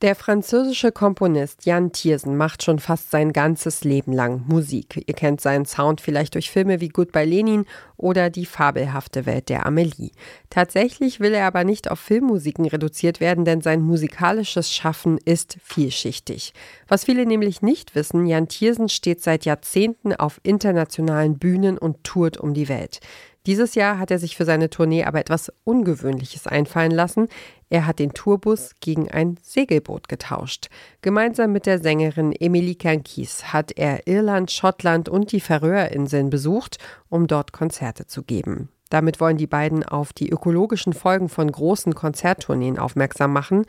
Der 0.00 0.14
französische 0.14 0.92
Komponist 0.92 1.66
Jan 1.66 1.90
Tiersen 1.90 2.36
macht 2.36 2.62
schon 2.62 2.78
fast 2.78 3.10
sein 3.10 3.32
ganzes 3.32 3.82
Leben 3.82 4.12
lang 4.12 4.44
Musik. 4.46 5.02
Ihr 5.08 5.14
kennt 5.14 5.40
seinen 5.40 5.66
Sound 5.66 6.00
vielleicht 6.00 6.36
durch 6.36 6.52
Filme 6.52 6.80
wie 6.80 6.88
Goodbye 6.88 7.24
Lenin 7.24 7.64
oder 7.96 8.30
Die 8.30 8.46
fabelhafte 8.46 9.26
Welt 9.26 9.48
der 9.48 9.66
Amelie. 9.66 10.12
Tatsächlich 10.50 11.18
will 11.18 11.34
er 11.34 11.46
aber 11.46 11.64
nicht 11.64 11.90
auf 11.90 11.98
Filmmusiken 11.98 12.66
reduziert 12.66 13.18
werden, 13.18 13.44
denn 13.44 13.60
sein 13.60 13.82
musikalisches 13.82 14.72
Schaffen 14.72 15.18
ist 15.24 15.58
vielschichtig. 15.64 16.52
Was 16.86 17.04
viele 17.04 17.26
nämlich 17.26 17.60
nicht 17.60 17.96
wissen, 17.96 18.24
Jan 18.24 18.46
Tiersen 18.46 18.88
steht 18.88 19.20
seit 19.20 19.46
Jahrzehnten 19.46 20.14
auf 20.14 20.38
internationalen 20.44 21.40
Bühnen 21.40 21.76
und 21.76 22.04
tourt 22.04 22.36
um 22.36 22.54
die 22.54 22.68
Welt. 22.68 23.00
Dieses 23.48 23.74
Jahr 23.74 23.98
hat 23.98 24.10
er 24.10 24.18
sich 24.18 24.36
für 24.36 24.44
seine 24.44 24.68
Tournee 24.68 25.04
aber 25.04 25.20
etwas 25.20 25.50
Ungewöhnliches 25.64 26.46
einfallen 26.46 26.90
lassen. 26.90 27.28
Er 27.70 27.86
hat 27.86 27.98
den 27.98 28.12
Tourbus 28.12 28.72
gegen 28.80 29.10
ein 29.10 29.38
Segelboot 29.42 30.06
getauscht. 30.06 30.68
Gemeinsam 31.00 31.52
mit 31.52 31.64
der 31.64 31.78
Sängerin 31.78 32.32
Emily 32.32 32.74
Kankis 32.74 33.50
hat 33.50 33.72
er 33.72 34.06
Irland, 34.06 34.50
Schottland 34.50 35.08
und 35.08 35.32
die 35.32 35.40
Färöerinseln 35.40 36.28
besucht, 36.28 36.76
um 37.08 37.26
dort 37.26 37.54
Konzerte 37.54 38.06
zu 38.06 38.22
geben. 38.22 38.68
Damit 38.90 39.18
wollen 39.18 39.38
die 39.38 39.46
beiden 39.46 39.82
auf 39.82 40.12
die 40.12 40.28
ökologischen 40.28 40.92
Folgen 40.92 41.30
von 41.30 41.50
großen 41.50 41.94
Konzerttourneen 41.94 42.78
aufmerksam 42.78 43.32
machen, 43.32 43.64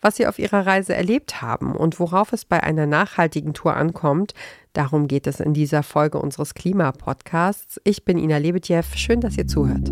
was 0.00 0.14
sie 0.14 0.28
auf 0.28 0.38
ihrer 0.38 0.64
Reise 0.64 0.94
erlebt 0.94 1.42
haben 1.42 1.74
und 1.74 1.98
worauf 1.98 2.32
es 2.32 2.44
bei 2.44 2.62
einer 2.62 2.86
nachhaltigen 2.86 3.52
Tour 3.54 3.74
ankommt. 3.74 4.32
Darum 4.74 5.06
geht 5.06 5.28
es 5.28 5.38
in 5.38 5.54
dieser 5.54 5.84
Folge 5.84 6.18
unseres 6.18 6.52
Klimapodcasts. 6.52 7.80
Ich 7.84 8.04
bin 8.04 8.18
Ina 8.18 8.38
Lebetjew. 8.38 8.82
Schön, 8.96 9.20
dass 9.20 9.38
ihr 9.38 9.46
zuhört. 9.46 9.90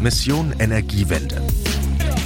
Mission 0.00 0.52
Energiewende. 0.58 1.40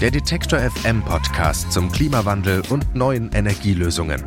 Der 0.01 0.11
Detektor 0.11 0.59
FM 0.59 1.03
Podcast 1.03 1.71
zum 1.71 1.93
Klimawandel 1.93 2.63
und 2.71 2.95
neuen 2.95 3.31
Energielösungen. 3.33 4.25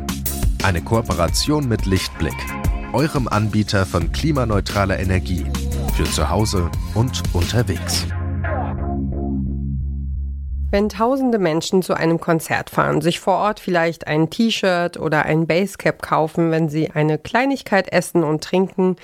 Eine 0.62 0.82
Kooperation 0.82 1.68
mit 1.68 1.86
Lichtblick, 1.86 2.36
eurem 2.92 3.26
Anbieter 3.26 3.84
von 3.84 4.12
klimaneutraler 4.12 5.00
Energie 5.00 5.44
für 5.96 6.04
zu 6.04 6.30
Hause 6.30 6.70
und 6.94 7.22
unterwegs. 7.32 8.06
Wenn 10.72 10.88
tausende 10.88 11.40
Menschen 11.40 11.82
zu 11.82 11.94
einem 11.94 12.20
Konzert 12.20 12.70
fahren, 12.70 13.00
sich 13.00 13.18
vor 13.18 13.34
Ort 13.34 13.58
vielleicht 13.58 14.06
ein 14.06 14.30
T-Shirt 14.30 14.98
oder 14.98 15.24
ein 15.24 15.48
Basecap 15.48 16.00
kaufen, 16.00 16.52
wenn 16.52 16.68
sie 16.68 16.92
eine 16.92 17.18
Kleinigkeit 17.18 17.92
essen 17.92 18.22
und 18.22 18.44
trinken, 18.44 18.94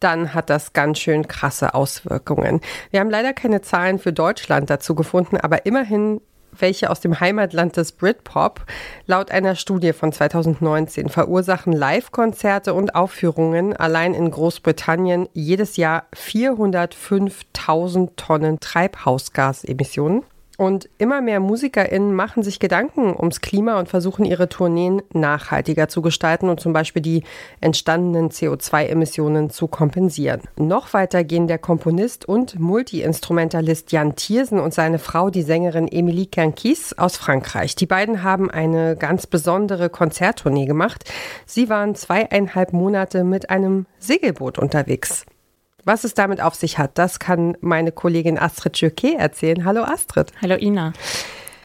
dann 0.00 0.32
hat 0.32 0.48
das 0.48 0.72
ganz 0.72 0.98
schön 0.98 1.28
krasse 1.28 1.74
Auswirkungen. 1.74 2.62
Wir 2.90 3.00
haben 3.00 3.10
leider 3.10 3.34
keine 3.34 3.60
Zahlen 3.60 3.98
für 3.98 4.14
Deutschland 4.14 4.70
dazu 4.70 4.94
gefunden, 4.94 5.36
aber 5.36 5.66
immerhin 5.66 6.22
welche 6.58 6.88
aus 6.88 7.00
dem 7.00 7.20
Heimatland 7.20 7.76
des 7.76 7.92
Britpop. 7.92 8.64
Laut 9.06 9.30
einer 9.30 9.54
Studie 9.54 9.92
von 9.92 10.12
2019 10.12 11.10
verursachen 11.10 11.74
Live-Konzerte 11.74 12.72
und 12.72 12.94
Aufführungen 12.94 13.76
allein 13.76 14.14
in 14.14 14.30
Großbritannien 14.30 15.28
jedes 15.34 15.76
Jahr 15.76 16.06
405.000 16.14 18.16
Tonnen 18.16 18.60
Treibhausgasemissionen. 18.60 20.24
Und 20.58 20.88
immer 20.98 21.22
mehr 21.22 21.40
MusikerInnen 21.40 22.14
machen 22.14 22.42
sich 22.42 22.60
Gedanken 22.60 23.16
ums 23.16 23.40
Klima 23.40 23.78
und 23.78 23.88
versuchen 23.88 24.24
ihre 24.24 24.48
Tourneen 24.48 25.02
nachhaltiger 25.12 25.88
zu 25.88 26.02
gestalten 26.02 26.48
und 26.50 26.60
zum 26.60 26.74
Beispiel 26.74 27.00
die 27.00 27.24
entstandenen 27.60 28.30
CO2-Emissionen 28.30 29.48
zu 29.48 29.66
kompensieren. 29.66 30.42
Noch 30.56 30.92
weiter 30.92 31.24
gehen 31.24 31.46
der 31.46 31.58
Komponist 31.58 32.28
und 32.28 32.60
Multi-Instrumentalist 32.60 33.92
Jan 33.92 34.14
Thiersen 34.14 34.60
und 34.60 34.74
seine 34.74 34.98
Frau, 34.98 35.30
die 35.30 35.42
Sängerin 35.42 35.88
Emilie 35.88 36.26
Kankis 36.26 36.92
aus 36.98 37.16
Frankreich. 37.16 37.74
Die 37.74 37.86
beiden 37.86 38.22
haben 38.22 38.50
eine 38.50 38.94
ganz 38.96 39.26
besondere 39.26 39.88
Konzerttournee 39.88 40.66
gemacht. 40.66 41.10
Sie 41.46 41.70
waren 41.70 41.94
zweieinhalb 41.94 42.74
Monate 42.74 43.24
mit 43.24 43.48
einem 43.48 43.86
Segelboot 43.98 44.58
unterwegs. 44.58 45.24
Was 45.84 46.04
es 46.04 46.14
damit 46.14 46.40
auf 46.40 46.54
sich 46.54 46.78
hat, 46.78 46.96
das 46.96 47.18
kann 47.18 47.56
meine 47.60 47.90
Kollegin 47.90 48.38
Astrid 48.38 48.80
Jürke 48.80 49.16
erzählen. 49.18 49.64
Hallo 49.64 49.82
Astrid. 49.82 50.30
Hallo 50.40 50.56
Ina. 50.56 50.92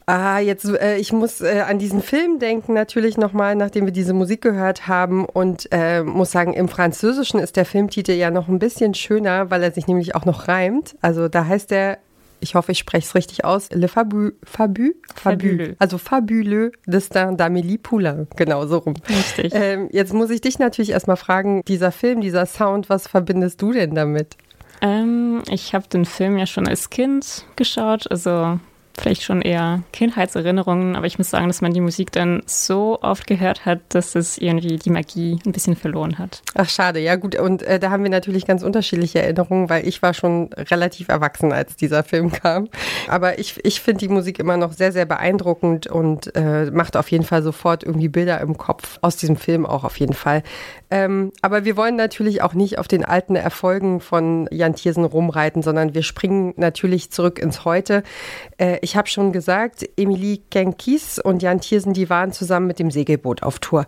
Ah, 0.06 0.38
jetzt, 0.38 0.64
äh, 0.64 0.96
ich 0.96 1.12
muss 1.12 1.42
äh, 1.42 1.64
an 1.68 1.78
diesen 1.78 2.02
Film 2.02 2.38
denken, 2.38 2.72
natürlich 2.72 3.18
nochmal, 3.18 3.54
nachdem 3.54 3.84
wir 3.84 3.92
diese 3.92 4.14
Musik 4.14 4.40
gehört 4.40 4.88
haben. 4.88 5.26
Und 5.26 5.68
äh, 5.70 6.02
muss 6.02 6.32
sagen, 6.32 6.54
im 6.54 6.68
Französischen 6.68 7.38
ist 7.38 7.56
der 7.56 7.66
Filmtitel 7.66 8.12
ja 8.12 8.30
noch 8.30 8.48
ein 8.48 8.58
bisschen 8.58 8.94
schöner, 8.94 9.50
weil 9.50 9.62
er 9.62 9.70
sich 9.70 9.86
nämlich 9.86 10.14
auch 10.14 10.24
noch 10.24 10.48
reimt. 10.48 10.96
Also 11.02 11.28
da 11.28 11.44
heißt 11.44 11.70
er 11.72 11.98
ich 12.40 12.54
hoffe, 12.54 12.72
ich 12.72 12.78
spreche 12.78 13.06
es 13.06 13.14
richtig 13.14 13.44
aus, 13.44 13.68
Le 13.72 13.88
Fabu, 13.88 14.30
Fabu, 14.44 14.90
Fabuleux. 15.14 15.76
Also 15.78 15.98
Fabuleux 15.98 16.72
Destin 16.86 17.36
d'Amélie 17.36 17.78
Poulain. 17.78 18.26
Genau, 18.36 18.66
so 18.66 18.78
rum. 18.78 18.94
Richtig. 19.08 19.52
Ähm, 19.54 19.88
jetzt 19.92 20.12
muss 20.12 20.30
ich 20.30 20.40
dich 20.40 20.58
natürlich 20.58 20.90
erstmal 20.90 21.16
fragen, 21.16 21.62
dieser 21.66 21.92
Film, 21.92 22.20
dieser 22.20 22.46
Sound, 22.46 22.88
was 22.88 23.08
verbindest 23.08 23.60
du 23.62 23.72
denn 23.72 23.94
damit? 23.94 24.36
Ähm, 24.80 25.42
ich 25.50 25.74
habe 25.74 25.88
den 25.88 26.04
Film 26.04 26.38
ja 26.38 26.46
schon 26.46 26.68
als 26.68 26.90
Kind 26.90 27.44
geschaut, 27.56 28.10
also 28.10 28.60
vielleicht 29.00 29.22
schon 29.22 29.42
eher 29.42 29.82
Kindheitserinnerungen, 29.92 30.96
aber 30.96 31.06
ich 31.06 31.18
muss 31.18 31.30
sagen, 31.30 31.48
dass 31.48 31.60
man 31.60 31.72
die 31.72 31.80
Musik 31.80 32.12
dann 32.12 32.42
so 32.46 32.98
oft 33.02 33.26
gehört 33.26 33.64
hat, 33.64 33.80
dass 33.90 34.14
es 34.14 34.38
irgendwie 34.38 34.76
die 34.76 34.90
Magie 34.90 35.38
ein 35.46 35.52
bisschen 35.52 35.76
verloren 35.76 36.18
hat. 36.18 36.42
Ach, 36.54 36.68
schade. 36.68 37.00
Ja, 37.00 37.16
gut. 37.16 37.38
Und 37.38 37.62
äh, 37.62 37.78
da 37.78 37.90
haben 37.90 38.02
wir 38.02 38.10
natürlich 38.10 38.46
ganz 38.46 38.62
unterschiedliche 38.62 39.22
Erinnerungen, 39.22 39.68
weil 39.70 39.86
ich 39.86 40.02
war 40.02 40.14
schon 40.14 40.50
relativ 40.52 41.08
erwachsen, 41.08 41.52
als 41.52 41.76
dieser 41.76 42.02
Film 42.02 42.32
kam. 42.32 42.68
Aber 43.08 43.38
ich, 43.38 43.64
ich 43.64 43.80
finde 43.80 44.00
die 44.00 44.08
Musik 44.08 44.38
immer 44.38 44.56
noch 44.56 44.72
sehr, 44.72 44.92
sehr 44.92 45.06
beeindruckend 45.06 45.86
und 45.86 46.34
äh, 46.34 46.70
macht 46.70 46.96
auf 46.96 47.10
jeden 47.10 47.24
Fall 47.24 47.42
sofort 47.42 47.84
irgendwie 47.84 48.08
Bilder 48.08 48.40
im 48.40 48.56
Kopf 48.56 48.98
aus 49.02 49.16
diesem 49.16 49.36
Film 49.36 49.66
auch 49.66 49.84
auf 49.84 49.98
jeden 49.98 50.14
Fall. 50.14 50.42
Ähm, 50.90 51.32
aber 51.42 51.64
wir 51.64 51.76
wollen 51.76 51.96
natürlich 51.96 52.42
auch 52.42 52.54
nicht 52.54 52.78
auf 52.78 52.88
den 52.88 53.04
alten 53.04 53.36
Erfolgen 53.36 54.00
von 54.00 54.48
Jan 54.50 54.74
Thiersen 54.74 55.04
rumreiten, 55.04 55.62
sondern 55.62 55.94
wir 55.94 56.02
springen 56.02 56.54
natürlich 56.56 57.10
zurück 57.10 57.38
ins 57.38 57.64
Heute. 57.64 58.02
Äh, 58.56 58.78
ich 58.88 58.96
habe 58.96 59.06
schon 59.06 59.32
gesagt, 59.32 59.86
Emilie 59.98 60.38
Kenkis 60.50 61.18
und 61.18 61.42
Jan 61.42 61.60
Thiersen, 61.60 61.92
die 61.92 62.08
waren 62.08 62.32
zusammen 62.32 62.66
mit 62.66 62.78
dem 62.78 62.90
Segelboot 62.90 63.42
auf 63.42 63.58
Tour. 63.58 63.84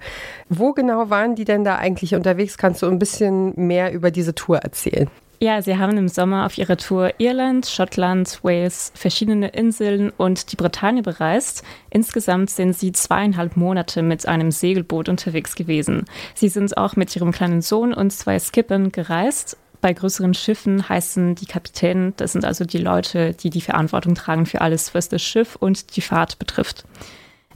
Wo 0.51 0.73
genau 0.75 1.09
waren 1.09 1.35
die 1.37 1.47
denn 1.47 1.65
da 1.65 1.77
eigentlich 1.77 2.15
unterwegs? 2.15 2.59
Kannst 2.59 2.83
du 2.83 2.87
ein 2.87 2.99
bisschen 2.99 3.55
mehr 3.57 3.95
über 3.95 4.11
diese 4.11 4.35
Tour 4.35 4.59
erzählen? 4.59 5.09
Ja, 5.43 5.63
sie 5.63 5.79
haben 5.79 5.97
im 5.97 6.09
Sommer 6.09 6.45
auf 6.45 6.59
ihrer 6.59 6.77
Tour 6.77 7.15
Irland, 7.17 7.65
Schottland, 7.65 8.41
Wales, 8.43 8.93
verschiedene 8.95 9.49
Inseln 9.49 10.11
und 10.11 10.53
die 10.53 10.57
Bretagne 10.57 11.01
bereist. 11.01 11.65
Insgesamt 11.89 12.51
sind 12.51 12.77
sie 12.77 12.93
zweieinhalb 12.93 13.57
Monate 13.57 14.03
mit 14.03 14.29
einem 14.29 14.51
Segelboot 14.51 15.09
unterwegs 15.09 15.55
gewesen. 15.55 16.05
Sie 16.35 16.51
sind 16.51 16.77
auch 16.77 16.95
mit 16.95 17.17
ihrem 17.17 17.33
kleinen 17.33 17.63
Sohn 17.63 17.95
und 17.95 18.11
zwei 18.11 18.39
Skippern 18.39 18.93
gereist 18.93 19.57
bei 19.81 19.93
größeren 19.93 20.35
Schiffen 20.35 20.89
heißen 20.89 21.35
die 21.35 21.47
Kapitäne, 21.47 22.13
das 22.17 22.33
sind 22.33 22.45
also 22.45 22.65
die 22.65 22.79
Leute, 22.79 23.35
die 23.35 23.51
die 23.51 23.61
Verantwortung 23.61 24.15
tragen 24.15 24.47
für 24.47 24.61
alles, 24.61 24.95
was 24.95 25.09
das 25.09 25.23
Schiff 25.23 25.57
und 25.57 25.97
die 25.97 26.03
Fahrt 26.03 26.39
betrifft. 26.39 26.85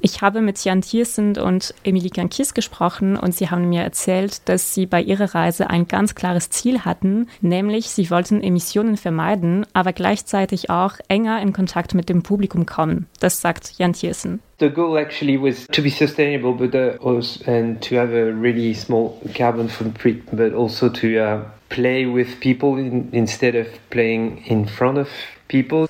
Ich 0.07 0.21
habe 0.21 0.43
mit 0.43 0.63
Jan 0.63 0.83
Thiersend 0.83 1.39
und 1.39 1.73
Emilie 1.83 2.11
Gankis 2.11 2.53
gesprochen 2.53 3.17
und 3.17 3.35
sie 3.35 3.49
haben 3.49 3.71
mir 3.71 3.81
erzählt, 3.81 4.47
dass 4.51 4.75
sie 4.75 4.85
bei 4.85 5.01
ihrer 5.01 5.35
Reise 5.35 5.71
ein 5.71 5.89
ganz 5.89 6.15
klares 6.15 6.51
Ziel 6.51 6.81
hatten, 6.81 7.27
nämlich 7.41 7.89
sie 7.89 8.11
wollten 8.11 8.43
Emissionen 8.43 8.99
vermeiden, 8.99 9.65
aber 9.73 9.95
gleichzeitig 9.95 10.69
auch 10.69 10.97
enger 11.09 11.41
in 11.41 11.55
Kontakt 11.55 11.95
mit 11.95 12.11
dem 12.11 12.23
Publikum 12.23 12.67
kommen. 12.67 13.07
Das 13.19 13.41
sagt 13.41 13.79
Jan 13.79 13.95
Thiersen. 13.95 14.41
The 14.61 14.69
goal 14.69 14.99
actually 14.99 15.41
was 15.41 15.67
to 15.69 15.81
be 15.81 15.89
sustainable, 15.89 16.53
but 16.53 16.75
also 17.03 17.43
and 17.51 17.81
to 17.89 17.97
have 17.97 18.13
a 18.15 18.27
really 18.27 18.75
small 18.75 19.19
carbon 19.35 19.71
footprint, 19.71 20.25
but 20.33 20.53
also 20.53 20.91
to 20.91 21.07
uh, 21.19 21.41
play 21.69 22.07
with 22.07 22.41
people 22.41 22.81
in, 22.81 23.09
instead 23.13 23.55
of 23.55 23.67
playing 23.91 24.43
in 24.47 24.67
front 24.67 24.99
of 24.99 25.09
people. 25.49 25.89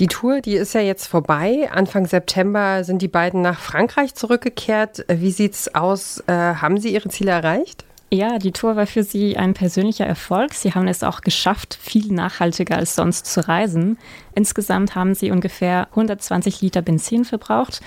Die 0.00 0.08
Tour, 0.08 0.40
die 0.40 0.54
ist 0.54 0.74
ja 0.74 0.80
jetzt 0.80 1.06
vorbei. 1.06 1.68
Anfang 1.72 2.06
September 2.06 2.82
sind 2.82 3.00
die 3.00 3.08
beiden 3.08 3.42
nach 3.42 3.60
Frankreich 3.60 4.14
zurückgekehrt. 4.14 5.04
Wie 5.08 5.30
sieht's 5.30 5.72
aus? 5.74 6.22
Äh, 6.26 6.32
haben 6.32 6.78
Sie 6.78 6.92
Ihre 6.92 7.08
Ziele 7.08 7.30
erreicht? 7.30 7.84
Ja, 8.10 8.38
die 8.38 8.52
Tour 8.52 8.76
war 8.76 8.86
für 8.86 9.02
Sie 9.02 9.36
ein 9.36 9.54
persönlicher 9.54 10.06
Erfolg. 10.06 10.54
Sie 10.54 10.72
haben 10.72 10.88
es 10.88 11.02
auch 11.02 11.20
geschafft, 11.20 11.78
viel 11.80 12.12
nachhaltiger 12.12 12.76
als 12.76 12.94
sonst 12.94 13.26
zu 13.26 13.46
reisen. 13.46 13.98
Insgesamt 14.34 14.94
haben 14.94 15.14
Sie 15.14 15.30
ungefähr 15.30 15.88
120 15.90 16.60
Liter 16.60 16.82
Benzin 16.82 17.24
verbraucht. 17.24 17.80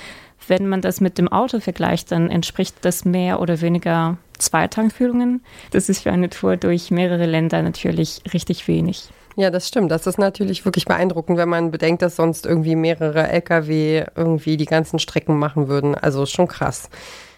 Wenn 0.48 0.68
man 0.68 0.82
das 0.82 1.02
mit 1.02 1.18
dem 1.18 1.28
Auto 1.28 1.60
vergleicht, 1.60 2.12
dann 2.12 2.30
entspricht 2.30 2.76
das 2.82 3.06
mehr 3.06 3.42
oder 3.42 3.62
weniger 3.62 4.18
zwei 4.38 4.68
Tankfüllungen. 4.68 5.44
Das 5.72 5.90
ist 5.90 6.04
für 6.04 6.12
eine 6.12 6.30
Tour 6.30 6.58
durch 6.58 6.92
mehrere 6.92 7.26
Länder 7.26 7.62
natürlich 7.62 8.22
richtig 8.34 8.68
wenig. 8.68 9.10
Ja, 9.36 9.52
das 9.52 9.68
stimmt. 9.68 9.92
Das 9.92 10.08
ist 10.08 10.18
natürlich 10.18 10.66
wirklich 10.66 10.86
beeindruckend, 10.86 11.38
wenn 11.38 11.50
man 11.50 11.70
bedenkt, 11.70 12.02
dass 12.02 12.16
sonst 12.16 12.48
irgendwie 12.48 12.76
mehrere 12.76 13.28
Lkw 13.28 14.06
irgendwie 14.16 14.58
die 14.58 14.66
ganzen 14.66 14.98
Strecken 14.98 15.38
machen 15.38 15.68
würden. 15.68 15.94
Also 15.94 16.26
schon 16.26 16.48
krass. 16.48 16.90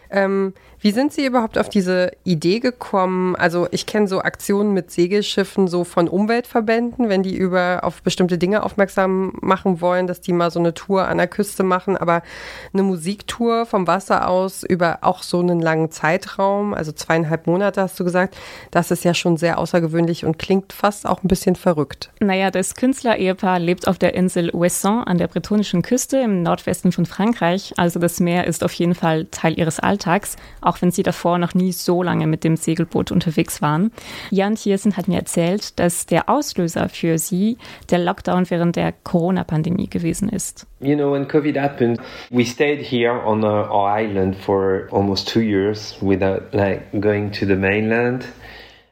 Ähm, 0.10 0.54
wie 0.81 0.91
sind 0.91 1.11
Sie 1.11 1.25
überhaupt 1.25 1.57
auf 1.57 1.67
diese 1.67 2.11
Idee 2.23 2.59
gekommen? 2.59 3.35
Also 3.35 3.67
ich 3.71 3.85
kenne 3.85 4.07
so 4.07 4.21
Aktionen 4.21 4.73
mit 4.73 4.91
Segelschiffen 4.91 5.67
so 5.67 5.83
von 5.83 6.07
Umweltverbänden, 6.07 7.09
wenn 7.09 7.21
die 7.21 7.35
über 7.35 7.81
auf 7.83 8.01
bestimmte 8.01 8.37
Dinge 8.37 8.63
aufmerksam 8.63 9.33
machen 9.41 9.81
wollen, 9.81 10.07
dass 10.07 10.21
die 10.21 10.31
mal 10.31 10.51
so 10.51 10.59
eine 10.59 10.73
Tour 10.73 11.07
an 11.07 11.17
der 11.17 11.27
Küste 11.27 11.63
machen, 11.63 11.97
aber 11.97 12.23
eine 12.71 12.83
Musiktour 12.83 13.65
vom 13.65 13.87
Wasser 13.87 14.29
aus 14.29 14.63
über 14.63 14.99
auch 15.01 15.21
so 15.23 15.39
einen 15.39 15.59
langen 15.59 15.91
Zeitraum, 15.91 16.73
also 16.73 16.93
zweieinhalb 16.93 17.47
Monate 17.47 17.81
hast 17.81 17.99
du 17.99 18.05
gesagt, 18.05 18.37
das 18.71 18.89
ist 18.89 19.03
ja 19.03 19.13
schon 19.13 19.35
sehr 19.35 19.57
außergewöhnlich 19.57 20.23
und 20.23 20.39
klingt 20.39 20.71
fast 20.71 21.05
auch 21.05 21.23
ein 21.23 21.27
bisschen 21.27 21.55
verrückt. 21.57 22.09
Naja, 22.21 22.51
das 22.51 22.75
Künstler-Ehepaar 22.75 23.59
lebt 23.59 23.87
auf 23.87 23.97
der 23.97 24.13
Insel 24.13 24.51
Ouessant 24.53 25.07
an 25.07 25.17
der 25.17 25.27
bretonischen 25.27 25.81
Küste 25.81 26.19
im 26.19 26.41
Nordwesten 26.41 26.93
von 26.93 27.05
Frankreich, 27.05 27.73
also 27.75 27.99
das 27.99 28.21
Meer 28.21 28.47
ist 28.47 28.63
auf 28.63 28.71
jeden 28.73 28.95
Fall 28.95 29.25
Teil 29.25 29.59
ihres 29.59 29.81
Alltags 29.81 30.37
auch 30.69 30.81
wenn 30.81 30.92
sie 30.92 31.04
davor 31.04 31.39
noch 31.39 31.56
nie 31.56 31.71
so 31.71 32.04
lange 32.04 32.27
mit 32.27 32.44
dem 32.44 32.56
Segelboot 32.56 33.12
unterwegs 33.12 33.62
waren. 33.62 33.92
Jan 34.30 34.56
Thiersen 34.56 34.95
hat 34.95 35.07
mir 35.07 35.18
erzählt, 35.18 35.80
dass 35.80 36.06
der 36.06 36.30
Auslöser 36.30 36.89
für 36.89 37.18
sie 37.18 37.57
der 37.89 38.00
Lockdown 38.00 38.50
während 38.50 38.75
der 38.75 38.94
Corona-Pandemie 39.04 39.89
gewesen 39.89 40.30
ist. 40.30 40.68
You 40.80 40.95
know, 40.95 41.12
when 41.12 41.27
COVID 41.27 41.57
happened, 41.57 42.00
we 42.30 42.45
stayed 42.45 42.80
here 42.80 43.19
on 43.25 43.44
our, 43.44 43.69
island 43.80 44.36
for 44.36 44.88
almost 44.92 45.27
two 45.27 45.42
years 45.42 45.98
without 46.01 46.54
like 46.54 46.81
going 47.01 47.31
to 47.31 47.45
the 47.45 47.56
mainland. 47.56 48.25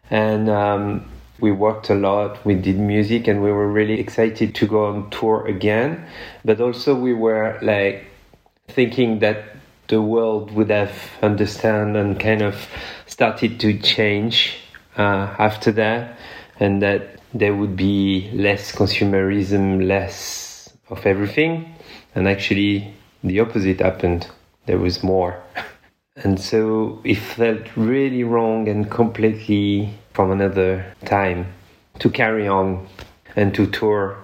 And 0.09 0.50
um, 0.50 1.06
we 1.39 1.51
worked 1.51 1.89
a 1.89 1.94
lot, 1.94 2.44
we 2.45 2.56
did 2.56 2.80
music, 2.80 3.27
and 3.27 3.44
we 3.44 3.51
were 3.51 3.68
really 3.68 4.00
excited 4.00 4.56
to 4.56 4.65
go 4.65 4.85
on 4.85 5.09
tour 5.12 5.45
again. 5.45 6.06
But 6.44 6.59
also, 6.59 6.95
we 6.95 7.13
were 7.13 7.57
like 7.62 8.06
thinking 8.69 9.19
that 9.19 9.56
the 9.87 10.01
world 10.01 10.51
would 10.51 10.69
have 10.69 10.93
understand 11.21 11.95
and 11.95 12.19
kind 12.19 12.41
of 12.41 12.67
started 13.05 13.59
to 13.59 13.79
change 13.79 14.57
uh, 14.97 15.35
after 15.39 15.71
that, 15.71 16.17
and 16.59 16.81
that 16.81 17.19
there 17.33 17.55
would 17.55 17.75
be 17.75 18.29
less 18.33 18.71
consumerism, 18.71 19.87
less 19.87 20.69
of 20.89 21.05
everything, 21.05 21.75
and 22.15 22.27
actually 22.27 22.93
the 23.23 23.39
opposite 23.39 23.79
happened. 23.79 24.27
There 24.65 24.79
was 24.79 25.03
more. 25.03 25.41
and 26.17 26.39
so 26.39 26.99
it 27.03 27.15
felt 27.15 27.75
really 27.77 28.23
wrong 28.23 28.67
and 28.67 28.89
completely 28.89 29.93
from 30.13 30.31
another 30.31 30.93
time 31.05 31.53
to 31.99 32.09
carry 32.09 32.47
on 32.47 32.87
and 33.35 33.53
to 33.53 33.67
tour 33.67 34.17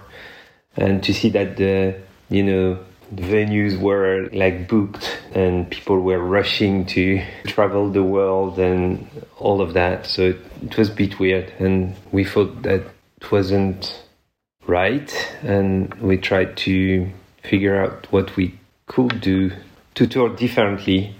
and 0.75 1.03
to 1.03 1.13
see 1.13 1.29
that 1.29 1.57
the 1.57 1.95
you 2.29 2.43
know 2.43 2.79
venues 3.15 3.79
were 3.79 4.29
like 4.33 4.67
booked 4.67 5.19
and 5.33 5.69
people 5.69 5.99
were 5.99 6.19
rushing 6.19 6.85
to 6.85 7.23
travel 7.45 7.89
the 7.89 8.03
world 8.03 8.59
and 8.59 9.07
all 9.37 9.61
of 9.61 9.73
that. 9.73 10.05
So 10.05 10.21
it, 10.29 10.37
it 10.63 10.77
was 10.77 10.89
a 10.89 10.93
bit 10.93 11.19
weird 11.19 11.51
and 11.59 11.95
we 12.11 12.23
thought 12.23 12.63
that 12.63 12.81
it 13.21 13.31
wasn't 13.31 14.03
right 14.65 15.35
and 15.41 15.93
we 15.95 16.17
tried 16.17 16.55
to 16.57 17.09
figure 17.43 17.81
out 17.81 18.11
what 18.11 18.35
we 18.35 18.59
could 18.87 19.19
do 19.21 19.51
to 19.95 20.07
tour 20.07 20.29
differently 20.29 21.15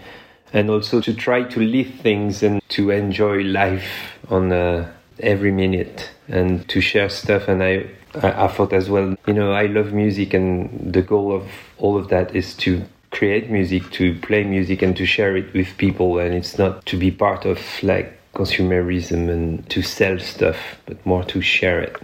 and 0.52 0.70
also 0.70 1.02
to 1.02 1.14
try 1.14 1.44
to 1.44 1.60
live 1.60 1.94
things 2.02 2.44
and 2.44 2.62
to 2.70 2.92
enjoy 2.92 3.42
life 3.42 4.18
on 4.30 4.52
uh, 4.52 4.92
every 5.20 5.52
minute 5.52 6.12
and 6.28 6.68
to 6.70 6.80
share 6.80 7.10
stuff 7.10 7.48
and 7.48 7.64
I 7.64 7.90
I, 8.16 8.48
thought 8.48 8.74
as 8.74 8.90
well, 8.90 9.16
you 9.28 9.34
know, 9.34 9.52
I 9.52 9.66
love 9.66 9.94
music, 9.94 10.34
and 10.34 10.94
the 10.94 11.02
goal 11.02 11.36
of 11.36 11.48
all 11.78 11.98
of 11.98 12.10
that 12.10 12.36
is 12.36 12.56
to 12.58 12.84
create 13.12 13.50
music, 13.50 13.90
to 13.92 14.16
play 14.20 14.44
music, 14.44 14.82
and 14.82 14.96
to 14.98 15.06
share 15.06 15.36
it 15.36 15.54
with 15.54 15.78
people. 15.78 16.20
And 16.20 16.34
it's 16.34 16.58
not 16.58 16.86
to 16.88 16.98
be 16.98 17.12
part 17.12 17.46
of 17.46 17.60
like 17.82 18.20
consumerism 18.34 19.30
and 19.30 19.70
to 19.70 19.82
sell 19.82 20.20
stuff, 20.20 20.58
but 20.86 21.04
more 21.06 21.24
to 21.26 21.42
share 21.42 21.80
it. 21.82 21.96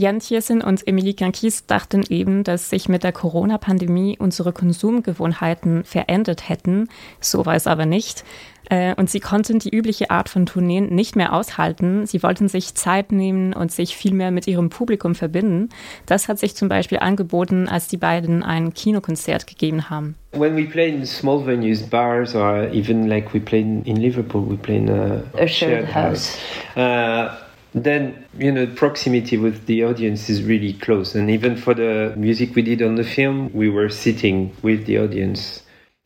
Jan 0.00 0.18
Thiersen 0.18 0.62
und 0.62 0.88
Emilie 0.88 1.12
Kankis 1.12 1.66
dachten 1.66 2.04
eben, 2.08 2.42
dass 2.42 2.70
sich 2.70 2.88
mit 2.88 3.04
der 3.04 3.12
Corona-Pandemie 3.12 4.16
unsere 4.18 4.50
Konsumgewohnheiten 4.50 5.84
verändert 5.84 6.48
hätten. 6.48 6.88
So 7.20 7.44
war 7.44 7.54
es 7.54 7.66
aber 7.66 7.84
nicht. 7.84 8.24
Äh, 8.70 8.94
und 8.94 9.10
sie 9.10 9.20
konnten 9.20 9.58
die 9.58 9.68
übliche 9.68 10.10
Art 10.10 10.30
von 10.30 10.46
Tourneen 10.46 10.94
nicht 10.94 11.16
mehr 11.16 11.34
aushalten. 11.34 12.06
Sie 12.06 12.22
wollten 12.22 12.48
sich 12.48 12.74
Zeit 12.74 13.12
nehmen 13.12 13.52
und 13.52 13.72
sich 13.72 13.94
viel 13.94 14.14
mehr 14.14 14.30
mit 14.30 14.46
ihrem 14.46 14.70
Publikum 14.70 15.14
verbinden. 15.14 15.68
Das 16.06 16.28
hat 16.28 16.38
sich 16.38 16.56
zum 16.56 16.70
Beispiel 16.70 17.00
angeboten, 17.00 17.68
als 17.68 17.86
die 17.88 17.98
beiden 17.98 18.42
ein 18.42 18.72
Kinokonzert 18.72 19.46
gegeben 19.46 19.90
haben. 19.90 20.14
When 20.32 20.56
we 20.56 20.64
play 20.64 20.88
in 20.88 21.04
small 21.04 21.44
venues, 21.44 21.82
bars, 21.82 22.34
or 22.34 22.72
even 22.72 23.06
like 23.06 23.34
we 23.34 23.40
play 23.40 23.60
in 23.60 23.96
Liverpool, 23.96 24.48
we 24.48 24.56
play 24.56 24.78
in 24.78 24.88
a, 24.88 25.22
a 25.38 25.46
shared 25.46 25.94
house. 25.94 26.38
house. 26.74 27.36
Uh, 27.36 27.49
then 27.74 28.24
you 28.36 28.50
know 28.50 28.66
proximity 28.66 29.36
with 29.36 29.66
the 29.66 29.84
audience 29.84 30.28
is 30.28 30.42
really 30.42 30.72
close. 30.72 31.14
And 31.14 31.30
even 31.30 31.56
for 31.56 31.74
the 31.74 32.14
music 32.16 32.54
we 32.54 32.62
did 32.62 32.82
on 32.82 32.96
the 32.96 33.04
film 33.04 33.52
we 33.52 33.68
were 33.68 33.88
sitting 33.88 34.54
with 34.62 34.86
the 34.86 34.98
audience. 34.98 35.62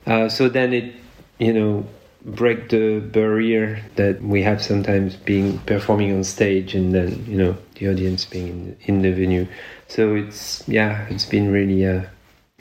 Uh, 0.07 0.29
so 0.29 0.49
then 0.49 0.73
it 0.73 0.95
you 1.39 1.53
know 1.53 1.87
break 2.25 2.71
the 2.71 3.01
barrier 3.01 3.83
that 3.97 4.23
we 4.23 4.43
have 4.43 4.63
sometimes 4.63 5.15
being 5.15 5.59
performing 5.61 6.15
on 6.15 6.25
stage 6.25 6.75
and 6.75 6.95
then 6.95 7.25
you 7.27 7.37
know 7.37 7.57
the 7.75 7.89
audience 7.89 8.25
being 8.25 8.77
in, 8.83 9.03
the 9.03 9.13
venue. 9.13 9.47
So 9.89 10.15
it's 10.15 10.67
yeah 10.69 11.07
it's 11.09 11.27
been 11.27 11.51
really 11.51 11.87
uh, 11.87 12.05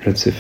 lots 0.06 0.28
of 0.28 0.36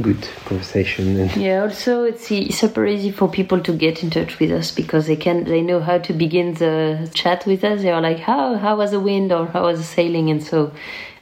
good 0.00 0.28
conversation 0.46 1.18
and 1.20 1.36
yeah 1.36 1.62
also 1.62 2.04
it's 2.04 2.28
super 2.56 2.86
easy 2.86 3.10
for 3.10 3.28
people 3.28 3.60
to 3.60 3.72
get 3.72 4.02
in 4.02 4.10
touch 4.10 4.38
with 4.38 4.50
us 4.50 4.70
because 4.70 5.06
they 5.06 5.16
can 5.16 5.44
they 5.44 5.60
know 5.60 5.80
how 5.80 5.98
to 5.98 6.12
begin 6.12 6.54
the 6.54 7.10
chat 7.14 7.44
with 7.46 7.64
us. 7.64 7.82
They 7.82 7.90
are 7.90 8.00
like 8.00 8.18
how 8.18 8.56
how 8.56 8.76
was 8.76 8.92
the 8.92 9.00
wind 9.00 9.32
or 9.32 9.46
how 9.46 9.64
was 9.64 9.78
the 9.78 9.84
sailing? 9.84 10.30
And 10.30 10.42
so 10.42 10.72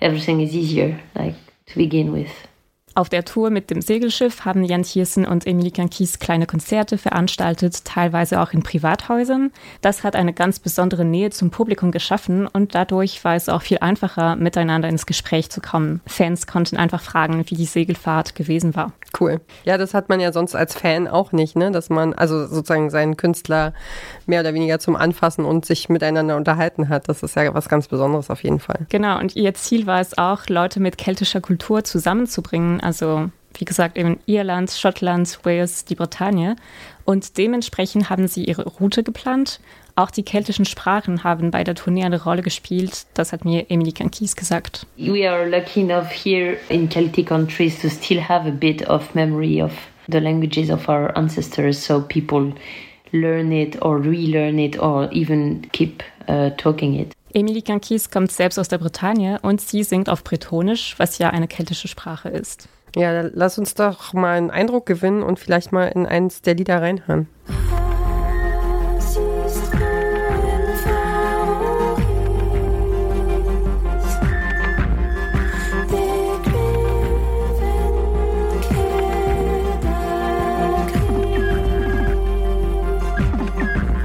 everything 0.00 0.40
is 0.40 0.54
easier 0.54 1.00
like 1.14 1.34
to 1.66 1.76
begin 1.76 2.12
with 2.12 2.47
Auf 2.98 3.08
der 3.08 3.24
Tour 3.24 3.50
mit 3.50 3.70
dem 3.70 3.80
Segelschiff 3.80 4.44
haben 4.44 4.64
Jan 4.64 4.82
Thiersen 4.82 5.24
und 5.24 5.46
Emilie 5.46 5.70
Kankis 5.70 6.18
kleine 6.18 6.46
Konzerte 6.46 6.98
veranstaltet, 6.98 7.84
teilweise 7.84 8.40
auch 8.40 8.52
in 8.52 8.64
Privathäusern. 8.64 9.52
Das 9.82 10.02
hat 10.02 10.16
eine 10.16 10.32
ganz 10.32 10.58
besondere 10.58 11.04
Nähe 11.04 11.30
zum 11.30 11.52
Publikum 11.52 11.92
geschaffen 11.92 12.48
und 12.48 12.74
dadurch 12.74 13.22
war 13.22 13.36
es 13.36 13.48
auch 13.48 13.62
viel 13.62 13.78
einfacher, 13.78 14.34
miteinander 14.34 14.88
ins 14.88 15.06
Gespräch 15.06 15.48
zu 15.48 15.60
kommen. 15.60 16.00
Fans 16.08 16.48
konnten 16.48 16.76
einfach 16.76 17.00
fragen, 17.00 17.44
wie 17.46 17.54
die 17.54 17.66
Segelfahrt 17.66 18.34
gewesen 18.34 18.74
war. 18.74 18.90
Cool. 19.18 19.40
Ja, 19.64 19.78
das 19.78 19.94
hat 19.94 20.08
man 20.08 20.18
ja 20.18 20.32
sonst 20.32 20.56
als 20.56 20.74
Fan 20.74 21.06
auch 21.06 21.30
nicht, 21.30 21.54
ne? 21.54 21.70
Dass 21.70 21.90
man 21.90 22.14
also 22.14 22.48
sozusagen 22.48 22.90
seinen 22.90 23.16
Künstler 23.16 23.74
mehr 24.26 24.40
oder 24.40 24.54
weniger 24.54 24.80
zum 24.80 24.96
Anfassen 24.96 25.44
und 25.44 25.64
sich 25.64 25.88
miteinander 25.88 26.36
unterhalten 26.36 26.88
hat. 26.88 27.08
Das 27.08 27.22
ist 27.22 27.36
ja 27.36 27.54
was 27.54 27.68
ganz 27.68 27.86
Besonderes 27.86 28.28
auf 28.28 28.42
jeden 28.42 28.58
Fall. 28.58 28.86
Genau, 28.88 29.20
und 29.20 29.36
ihr 29.36 29.54
Ziel 29.54 29.86
war 29.86 30.00
es 30.00 30.18
auch, 30.18 30.48
Leute 30.48 30.80
mit 30.80 30.98
keltischer 30.98 31.40
Kultur 31.40 31.84
zusammenzubringen 31.84 32.80
also 32.88 33.30
wie 33.54 33.66
gesagt 33.66 33.98
eben 33.98 34.18
Irland, 34.26 34.70
Schottland, 34.70 35.38
Wales, 35.42 35.84
die 35.84 35.94
Bretagne. 35.94 36.56
Und 37.04 37.36
dementsprechend 37.36 38.08
haben 38.08 38.28
sie 38.28 38.44
ihre 38.44 38.66
Route 38.66 39.02
geplant. 39.02 39.60
Auch 39.94 40.10
die 40.10 40.22
keltischen 40.22 40.64
Sprachen 40.64 41.22
haben 41.22 41.50
bei 41.50 41.64
der 41.64 41.74
Tournee 41.74 42.04
eine 42.04 42.22
Rolle 42.22 42.42
gespielt. 42.42 43.06
Das 43.14 43.32
hat 43.32 43.44
mir 43.44 43.70
Emily 43.70 43.92
Kankis 43.92 44.36
gesagt. 44.36 44.86
We 44.96 45.28
are 45.28 45.46
lucky 45.46 45.80
enough 45.80 46.10
here 46.10 46.56
in 46.68 46.88
Celtic 46.88 47.26
countries 47.26 47.80
to 47.82 47.88
still 47.88 48.22
have 48.26 48.48
a 48.48 48.52
bit 48.52 48.88
of 48.88 49.14
memory 49.14 49.60
of 49.60 49.72
the 50.10 50.18
languages 50.18 50.70
of 50.70 50.88
our 50.88 51.14
ancestors. 51.16 51.84
So 51.84 52.00
people 52.00 52.54
learn 53.12 53.52
it 53.52 53.82
or 53.82 54.00
relearn 54.00 54.58
it 54.58 54.78
or 54.80 55.10
even 55.12 55.68
keep 55.72 56.02
uh, 56.28 56.50
talking 56.56 56.94
it. 56.94 57.12
Emilie 57.34 57.62
Kankis 57.62 58.10
kommt 58.10 58.32
selbst 58.32 58.58
aus 58.58 58.68
der 58.68 58.78
Bretagne 58.78 59.38
und 59.42 59.60
sie 59.60 59.82
singt 59.82 60.08
auf 60.08 60.24
Bretonisch, 60.24 60.94
was 60.98 61.18
ja 61.18 61.30
eine 61.30 61.46
keltische 61.46 61.88
Sprache 61.88 62.28
ist. 62.30 62.68
Ja, 62.98 63.30
lass 63.32 63.56
uns 63.60 63.74
doch 63.74 64.12
mal 64.12 64.36
einen 64.36 64.50
Eindruck 64.50 64.84
gewinnen 64.84 65.22
und 65.22 65.38
vielleicht 65.38 65.70
mal 65.70 65.86
in 65.86 66.04
eins 66.04 66.42
der 66.42 66.56
Lieder 66.56 66.82
reinhören. 66.82 67.28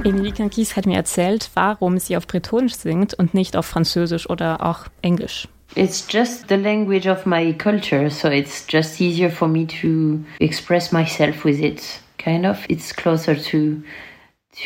Emilie 0.04 0.32
Kankis 0.32 0.76
hat 0.76 0.86
mir 0.86 0.94
erzählt, 0.96 1.50
warum 1.54 1.98
sie 1.98 2.16
auf 2.16 2.28
Bretonisch 2.28 2.76
singt 2.76 3.14
und 3.14 3.34
nicht 3.34 3.56
auf 3.56 3.66
Französisch 3.66 4.30
oder 4.30 4.64
auch 4.64 4.84
Englisch. 5.02 5.48
It's 5.76 6.06
just 6.06 6.48
the 6.48 6.56
language 6.56 7.06
of 7.06 7.26
my 7.26 7.52
culture, 7.52 8.08
so 8.08 8.30
it's 8.30 8.64
just 8.66 9.00
easier 9.00 9.30
for 9.30 9.48
me 9.48 9.66
to 9.66 10.24
express 10.38 10.92
myself 10.92 11.44
with 11.44 11.60
it. 11.60 12.00
Kind 12.18 12.46
of, 12.46 12.64
it's 12.68 12.92
closer 12.92 13.34
to 13.34 13.82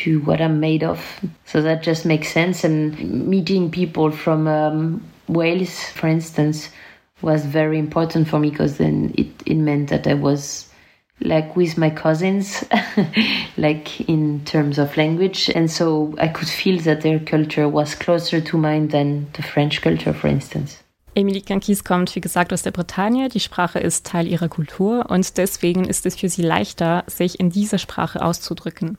to 0.03 0.19
what 0.21 0.39
I'm 0.39 0.59
made 0.59 0.83
of, 0.83 1.03
so 1.45 1.63
that 1.63 1.81
just 1.81 2.05
makes 2.05 2.31
sense. 2.31 2.63
And 2.63 3.27
meeting 3.27 3.71
people 3.71 4.11
from 4.11 4.47
um, 4.47 5.03
Wales, 5.27 5.83
for 5.89 6.07
instance, 6.07 6.69
was 7.21 7.43
very 7.43 7.79
important 7.79 8.27
for 8.27 8.39
me 8.39 8.51
because 8.51 8.77
then 8.77 9.13
it, 9.17 9.27
it 9.45 9.55
meant 9.55 9.89
that 9.89 10.05
I 10.05 10.13
was 10.13 10.69
like 11.21 11.55
with 11.55 11.77
my 11.77 11.89
cousins, 11.89 12.63
like 13.57 14.07
in 14.07 14.45
terms 14.45 14.77
of 14.77 14.95
language. 14.95 15.49
And 15.49 15.69
so 15.69 16.15
I 16.19 16.27
could 16.27 16.47
feel 16.47 16.79
that 16.81 17.01
their 17.01 17.19
culture 17.19 17.67
was 17.67 17.95
closer 17.95 18.39
to 18.41 18.57
mine 18.57 18.89
than 18.89 19.29
the 19.33 19.43
French 19.43 19.81
culture, 19.81 20.13
for 20.13 20.27
instance. 20.27 20.81
Emilie 21.19 21.41
Kankis 21.41 21.83
kommt, 21.83 22.15
wie 22.15 22.21
gesagt, 22.21 22.53
aus 22.53 22.63
der 22.63 22.71
Bretagne. 22.71 23.29
Die 23.29 23.39
Sprache 23.39 23.79
ist 23.79 24.05
Teil 24.05 24.27
ihrer 24.27 24.47
Kultur 24.47 25.05
und 25.09 25.37
deswegen 25.37 25.85
ist 25.85 26.05
es 26.05 26.15
für 26.15 26.29
sie 26.29 26.41
leichter, 26.41 27.03
sich 27.07 27.39
in 27.39 27.49
dieser 27.49 27.77
Sprache 27.77 28.21
auszudrücken. 28.21 28.97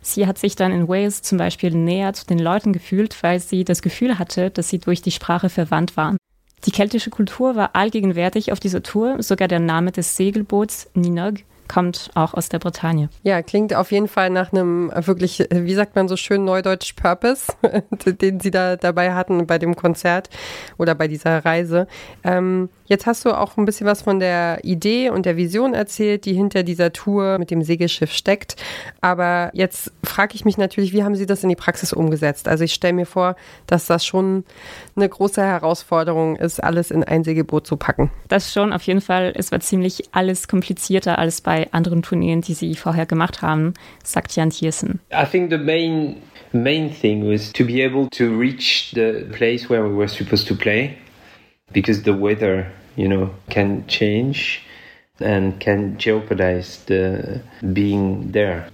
Sie 0.00 0.26
hat 0.26 0.38
sich 0.38 0.56
dann 0.56 0.72
in 0.72 0.88
Wales 0.88 1.22
zum 1.22 1.38
Beispiel 1.38 1.70
näher 1.70 2.12
zu 2.14 2.26
den 2.26 2.38
Leuten 2.38 2.72
gefühlt, 2.72 3.22
weil 3.22 3.40
sie 3.40 3.64
das 3.64 3.82
Gefühl 3.82 4.18
hatte, 4.18 4.50
dass 4.50 4.68
sie 4.68 4.78
durch 4.78 5.02
die 5.02 5.10
Sprache 5.10 5.50
verwandt 5.50 5.96
waren. 5.96 6.16
Die 6.64 6.70
keltische 6.70 7.10
Kultur 7.10 7.56
war 7.56 7.76
allgegenwärtig 7.76 8.50
auf 8.52 8.60
dieser 8.60 8.82
Tour, 8.82 9.22
sogar 9.22 9.48
der 9.48 9.60
Name 9.60 9.92
des 9.92 10.16
Segelboots 10.16 10.90
Ninog 10.94 11.40
kommt 11.68 12.10
auch 12.14 12.34
aus 12.34 12.48
der 12.48 12.58
Bretagne. 12.58 13.08
Ja, 13.22 13.42
klingt 13.42 13.74
auf 13.74 13.92
jeden 13.92 14.08
Fall 14.08 14.30
nach 14.30 14.52
einem 14.52 14.90
wirklich, 14.94 15.46
wie 15.50 15.74
sagt 15.74 15.94
man 15.94 16.08
so 16.08 16.16
schön, 16.16 16.44
neudeutsch 16.44 16.94
Purpose, 16.94 17.52
den 18.06 18.40
Sie 18.40 18.50
da 18.50 18.76
dabei 18.76 19.14
hatten 19.14 19.46
bei 19.46 19.58
dem 19.58 19.76
Konzert 19.76 20.30
oder 20.78 20.94
bei 20.94 21.08
dieser 21.08 21.44
Reise. 21.44 21.86
Ähm, 22.24 22.68
jetzt 22.86 23.06
hast 23.06 23.24
du 23.24 23.32
auch 23.32 23.56
ein 23.56 23.64
bisschen 23.64 23.86
was 23.86 24.02
von 24.02 24.18
der 24.18 24.64
Idee 24.64 25.10
und 25.10 25.26
der 25.26 25.36
Vision 25.36 25.74
erzählt, 25.74 26.24
die 26.24 26.34
hinter 26.34 26.62
dieser 26.62 26.92
Tour 26.92 27.38
mit 27.38 27.50
dem 27.50 27.62
Segelschiff 27.62 28.12
steckt. 28.12 28.56
Aber 29.00 29.50
jetzt 29.52 29.92
frage 30.02 30.34
ich 30.34 30.44
mich 30.44 30.58
natürlich, 30.58 30.92
wie 30.92 31.04
haben 31.04 31.14
Sie 31.14 31.26
das 31.26 31.42
in 31.42 31.48
die 31.48 31.56
Praxis 31.56 31.92
umgesetzt? 31.92 32.48
Also 32.48 32.64
ich 32.64 32.72
stelle 32.72 32.94
mir 32.94 33.06
vor, 33.06 33.36
dass 33.66 33.86
das 33.86 34.04
schon 34.06 34.44
eine 34.96 35.08
große 35.08 35.42
Herausforderung 35.42 36.36
ist, 36.36 36.62
alles 36.62 36.90
in 36.90 37.04
ein 37.04 37.24
Segelboot 37.24 37.66
zu 37.66 37.76
packen. 37.76 38.10
Das 38.28 38.52
schon, 38.52 38.72
auf 38.72 38.82
jeden 38.82 39.00
Fall. 39.00 39.32
Es 39.36 39.52
war 39.52 39.60
ziemlich 39.60 40.08
alles 40.12 40.48
komplizierter 40.48 41.18
als 41.18 41.40
bei 41.40 41.57
bei 41.58 41.72
anderen 41.72 42.02
Turnieren, 42.02 42.40
die 42.40 42.54
sie 42.54 42.74
vorher 42.74 43.06
gemacht 43.06 43.42
haben, 43.42 43.74
sagt 44.04 44.36
Jan 44.36 44.50
Thiersen. 44.50 45.00
I 45.12 45.24
think 45.24 45.50
the 45.50 45.58
main 45.58 46.16
main 46.52 46.90
thing 46.90 47.28
was 47.28 47.52
to 47.52 47.64
be 47.64 47.82
able 47.82 48.08
to 48.10 48.24
reach 48.38 48.92
the 48.94 49.26
place 49.32 49.68
where 49.68 49.82
we 49.82 49.94
were 49.94 50.08
supposed 50.08 50.46
to 50.48 50.54
play 50.54 50.96
because 51.72 52.02
the 52.04 52.12
weather, 52.12 52.66
you 52.96 53.08
know, 53.08 53.30
can 53.50 53.86
change 53.86 54.62
and 55.20 55.58
can 55.60 55.98
jeopardize 55.98 56.84
the 56.86 57.40
being 57.72 58.32
there. 58.32 58.68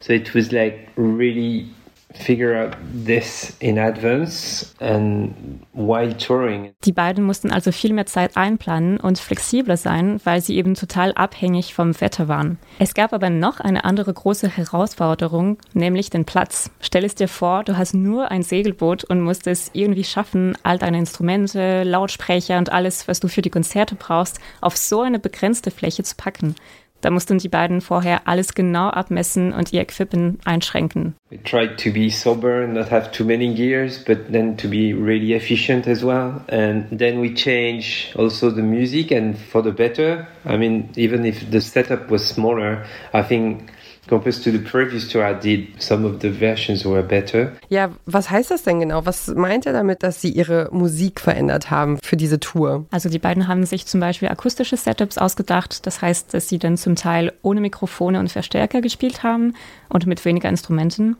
So 0.00 0.12
it 0.12 0.34
was 0.34 0.52
like 0.52 0.90
really 0.96 1.68
figure 2.14 2.56
out 2.56 2.76
this 3.06 3.56
in 3.60 3.78
advance 3.78 4.74
and 4.80 5.34
while 5.72 6.16
touring. 6.16 6.72
Die 6.84 6.92
beiden 6.92 7.24
mussten 7.24 7.52
also 7.52 7.72
viel 7.72 7.92
mehr 7.92 8.06
Zeit 8.06 8.36
einplanen 8.36 8.98
und 8.98 9.18
flexibler 9.18 9.76
sein, 9.76 10.20
weil 10.24 10.40
sie 10.40 10.56
eben 10.56 10.74
total 10.74 11.12
abhängig 11.12 11.74
vom 11.74 12.00
Wetter 12.00 12.28
waren. 12.28 12.58
Es 12.78 12.94
gab 12.94 13.12
aber 13.12 13.30
noch 13.30 13.60
eine 13.60 13.84
andere 13.84 14.12
große 14.12 14.48
Herausforderung, 14.48 15.58
nämlich 15.72 16.10
den 16.10 16.24
Platz. 16.24 16.70
Stell 16.80 17.04
es 17.04 17.14
dir 17.14 17.28
vor, 17.28 17.64
du 17.64 17.76
hast 17.76 17.94
nur 17.94 18.30
ein 18.30 18.42
Segelboot 18.42 19.04
und 19.04 19.20
musst 19.20 19.46
es 19.46 19.70
irgendwie 19.72 20.04
schaffen, 20.04 20.56
all 20.62 20.78
deine 20.78 20.98
Instrumente, 20.98 21.84
Lautsprecher 21.84 22.58
und 22.58 22.72
alles, 22.72 23.08
was 23.08 23.20
du 23.20 23.28
für 23.28 23.42
die 23.42 23.50
Konzerte 23.50 23.94
brauchst, 23.94 24.40
auf 24.60 24.76
so 24.76 25.02
eine 25.02 25.18
begrenzte 25.18 25.70
Fläche 25.70 26.02
zu 26.02 26.16
packen. 26.16 26.54
Da 27.00 27.10
mussten 27.10 27.38
die 27.38 27.48
beiden 27.48 27.80
vorher 27.80 28.28
alles 28.28 28.54
genau 28.54 28.88
abmessen 28.88 29.52
und 29.52 29.72
ihr 29.72 29.80
Equipment 29.80 30.40
einschränken. 30.44 31.14
We 31.30 31.42
tried 31.42 31.78
to 31.78 31.90
be 31.92 32.10
sober 32.10 32.66
not 32.66 32.90
have 32.90 33.10
too 33.12 33.24
many 33.24 33.54
gears, 33.54 34.04
but 34.04 34.30
then 34.30 34.56
to 34.58 34.68
be 34.68 34.92
really 34.92 35.32
efficient 35.34 35.86
as 35.86 36.04
well. 36.04 36.42
And 36.48 36.98
then 36.98 37.20
we 37.20 37.32
change 37.34 38.12
also 38.16 38.50
the 38.50 38.62
music 38.62 39.12
and 39.12 39.36
for 39.36 39.62
the 39.62 39.72
better. 39.72 40.26
I 40.44 40.56
mean, 40.56 40.90
even 40.96 41.24
if 41.24 41.50
the 41.50 41.60
setup 41.60 42.10
was 42.10 42.26
smaller, 42.26 42.84
I 43.12 43.22
think 43.22 43.70
compared 44.10 44.42
to 44.42 44.50
the 44.50 44.58
previous 44.58 45.08
tour 45.08 45.24
I 45.24 45.32
did, 45.32 45.80
some 45.80 46.04
of 46.06 46.20
the 46.20 46.30
versions 46.30 46.84
were 46.84 47.02
better. 47.02 47.52
Ja, 47.68 47.90
was 48.04 48.28
heißt 48.28 48.50
das 48.50 48.64
denn 48.64 48.80
genau? 48.80 49.06
Was 49.06 49.28
meint 49.28 49.64
er 49.64 49.72
damit, 49.72 50.02
dass 50.02 50.20
sie 50.20 50.30
ihre 50.30 50.68
Musik 50.72 51.20
verändert 51.20 51.70
haben 51.70 51.98
für 52.02 52.16
diese 52.16 52.40
Tour? 52.40 52.84
Also 52.90 53.08
die 53.08 53.20
beiden 53.20 53.48
haben 53.48 53.64
sich 53.64 53.86
zum 53.86 54.00
Beispiel 54.00 54.28
akustische 54.28 54.76
Setups 54.76 55.16
ausgedacht. 55.16 55.86
Das 55.86 56.02
heißt, 56.02 56.34
dass 56.34 56.48
sie 56.48 56.58
dann 56.58 56.76
zum 56.76 56.96
Teil 56.96 57.32
ohne 57.42 57.60
Mikrofone 57.60 58.18
und 58.18 58.30
Verstärker 58.30 58.80
gespielt 58.80 59.22
haben 59.22 59.54
und 59.88 60.06
mit 60.06 60.24
weniger 60.24 60.48
Instrumenten. 60.48 61.16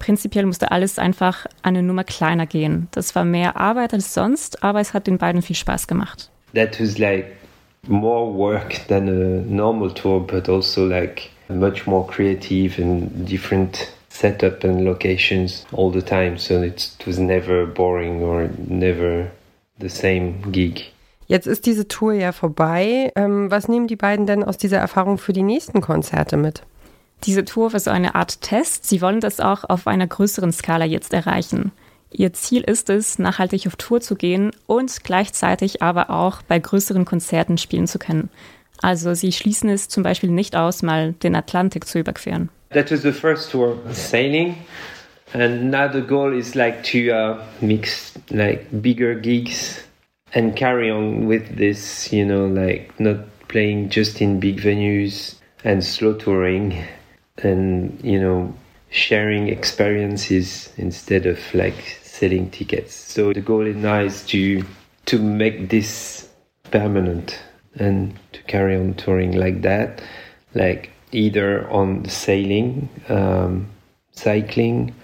Prinzipiell 0.00 0.46
musste 0.46 0.72
alles 0.72 0.98
einfach 0.98 1.46
eine 1.62 1.82
Nummer 1.82 2.02
kleiner 2.02 2.46
gehen. 2.46 2.88
Das 2.90 3.14
war 3.14 3.24
mehr 3.24 3.56
Arbeit 3.56 3.94
als 3.94 4.12
sonst, 4.12 4.64
aber 4.64 4.80
es 4.80 4.94
hat 4.94 5.06
den 5.06 5.18
beiden 5.18 5.42
viel 5.42 5.54
Spaß 5.54 5.86
gemacht. 5.86 6.28
That 6.54 6.80
was 6.80 6.98
like 6.98 7.26
more 7.86 8.34
work 8.34 8.86
than 8.88 9.08
a 9.08 9.42
normal 9.46 9.94
tour, 9.94 10.26
but 10.26 10.48
also 10.48 10.84
like 10.84 11.30
much 11.48 11.86
more 11.86 12.06
creative 12.06 12.80
and 12.80 13.28
different 13.28 13.92
setup 14.08 14.64
and 14.64 14.84
locations 14.84 15.66
all 15.72 15.92
the 15.92 16.02
time. 16.02 16.38
So 16.38 16.62
it 16.62 16.96
was 17.06 17.18
never 17.18 17.66
boring 17.66 18.22
or 18.22 18.50
never 18.68 19.30
the 19.78 19.88
same 19.88 20.34
gig. 20.50 20.92
Jetzt 21.26 21.46
ist 21.46 21.66
diese 21.66 21.88
Tour 21.88 22.12
ja 22.12 22.32
vorbei. 22.32 23.10
Ähm, 23.16 23.50
was 23.50 23.68
nehmen 23.68 23.86
die 23.86 23.96
beiden 23.96 24.26
denn 24.26 24.44
aus 24.44 24.58
dieser 24.58 24.78
Erfahrung 24.78 25.18
für 25.18 25.32
die 25.32 25.42
nächsten 25.42 25.80
Konzerte 25.80 26.36
mit? 26.36 26.62
Diese 27.24 27.44
Tour 27.44 27.72
war 27.72 27.80
so 27.80 27.90
eine 27.90 28.14
Art 28.14 28.42
Test. 28.42 28.86
Sie 28.86 29.00
wollen 29.00 29.20
das 29.20 29.40
auch 29.40 29.64
auf 29.64 29.86
einer 29.86 30.06
größeren 30.06 30.52
Skala 30.52 30.84
jetzt 30.84 31.14
erreichen. 31.14 31.72
Ihr 32.10 32.32
Ziel 32.34 32.62
ist 32.62 32.90
es, 32.90 33.18
nachhaltig 33.18 33.66
auf 33.66 33.76
Tour 33.76 34.00
zu 34.00 34.16
gehen 34.16 34.50
und 34.66 35.04
gleichzeitig 35.04 35.80
aber 35.80 36.10
auch 36.10 36.42
bei 36.42 36.58
größeren 36.58 37.06
Konzerten 37.06 37.56
spielen 37.56 37.86
zu 37.86 37.98
können. 37.98 38.28
Also 38.82 39.14
sie 39.14 39.32
schließen 39.32 39.70
es 39.70 39.88
zum 39.88 40.02
Beispiel 40.02 40.30
nicht 40.30 40.56
aus, 40.56 40.82
mal 40.82 41.12
den 41.12 41.34
Atlantik 41.34 41.86
zu 41.86 42.00
überqueren. 42.00 42.50
That 42.70 42.90
was 42.90 43.02
the 43.02 43.12
first 43.12 43.50
tour, 43.50 43.78
sailing. 43.92 44.56
And 45.34 45.70
now 45.70 45.88
the 45.90 46.02
goal 46.02 46.34
is 46.34 46.54
like 46.54 46.82
to 46.92 47.10
uh, 47.10 47.38
mix 47.60 48.12
like 48.30 48.66
bigger 48.82 49.14
gigs 49.14 49.82
and 50.34 50.54
carry 50.56 50.90
on 50.90 51.26
with 51.26 51.56
this, 51.56 52.12
you 52.12 52.24
know, 52.24 52.46
like 52.46 52.92
not 52.98 53.16
playing 53.48 53.88
just 53.88 54.20
in 54.20 54.40
big 54.40 54.60
venues 54.60 55.36
and 55.64 55.82
slow 55.82 56.14
touring 56.14 56.84
and, 57.38 57.98
you 58.02 58.20
know, 58.20 58.52
sharing 58.90 59.48
experiences 59.48 60.70
instead 60.76 61.24
of 61.24 61.38
like 61.54 61.98
selling 62.02 62.50
tickets. 62.50 62.94
So 62.94 63.32
the 63.32 63.40
goal 63.40 63.64
now 63.64 64.00
is 64.00 64.24
to 64.26 64.62
to 65.06 65.18
make 65.18 65.70
this 65.70 66.28
permanent 66.70 67.38
and 67.76 68.18
to 68.32 68.42
carry 68.44 68.76
on 68.76 68.94
touring 68.94 69.32
like 69.32 69.62
that, 69.62 70.02
like 70.54 70.90
either 71.12 71.68
on 71.70 72.08
sailing, 72.08 72.88
um, 73.08 73.68
cycling, 74.12 74.94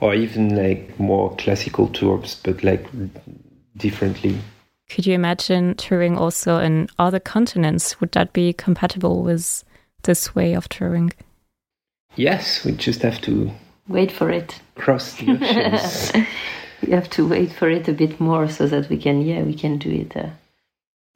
or 0.00 0.14
even 0.14 0.56
like 0.56 0.98
more 0.98 1.34
classical 1.36 1.88
tours, 1.88 2.40
but 2.42 2.62
like 2.64 2.86
differently. 3.76 4.38
Could 4.88 5.06
you 5.06 5.14
imagine 5.14 5.74
touring 5.76 6.16
also 6.16 6.58
in 6.58 6.88
other 6.98 7.20
continents? 7.20 8.00
Would 8.00 8.12
that 8.12 8.32
be 8.32 8.52
compatible 8.52 9.22
with 9.22 9.62
this 10.02 10.34
way 10.34 10.54
of 10.54 10.68
touring? 10.68 11.12
Yes, 12.16 12.64
we 12.64 12.72
just 12.72 13.02
have 13.02 13.20
to 13.22 13.52
wait 13.86 14.10
for 14.10 14.30
it. 14.30 14.60
Cross 14.74 15.14
the 15.14 15.30
oceans. 15.40 16.12
we 16.82 16.92
have 16.92 17.08
to 17.10 17.28
wait 17.28 17.52
for 17.52 17.70
it 17.70 17.86
a 17.86 17.92
bit 17.92 18.18
more 18.20 18.48
so 18.48 18.66
that 18.66 18.88
we 18.88 18.96
can, 18.96 19.20
yeah, 19.20 19.42
we 19.42 19.54
can 19.54 19.78
do 19.78 19.90
it. 19.90 20.16
Uh, 20.16 20.30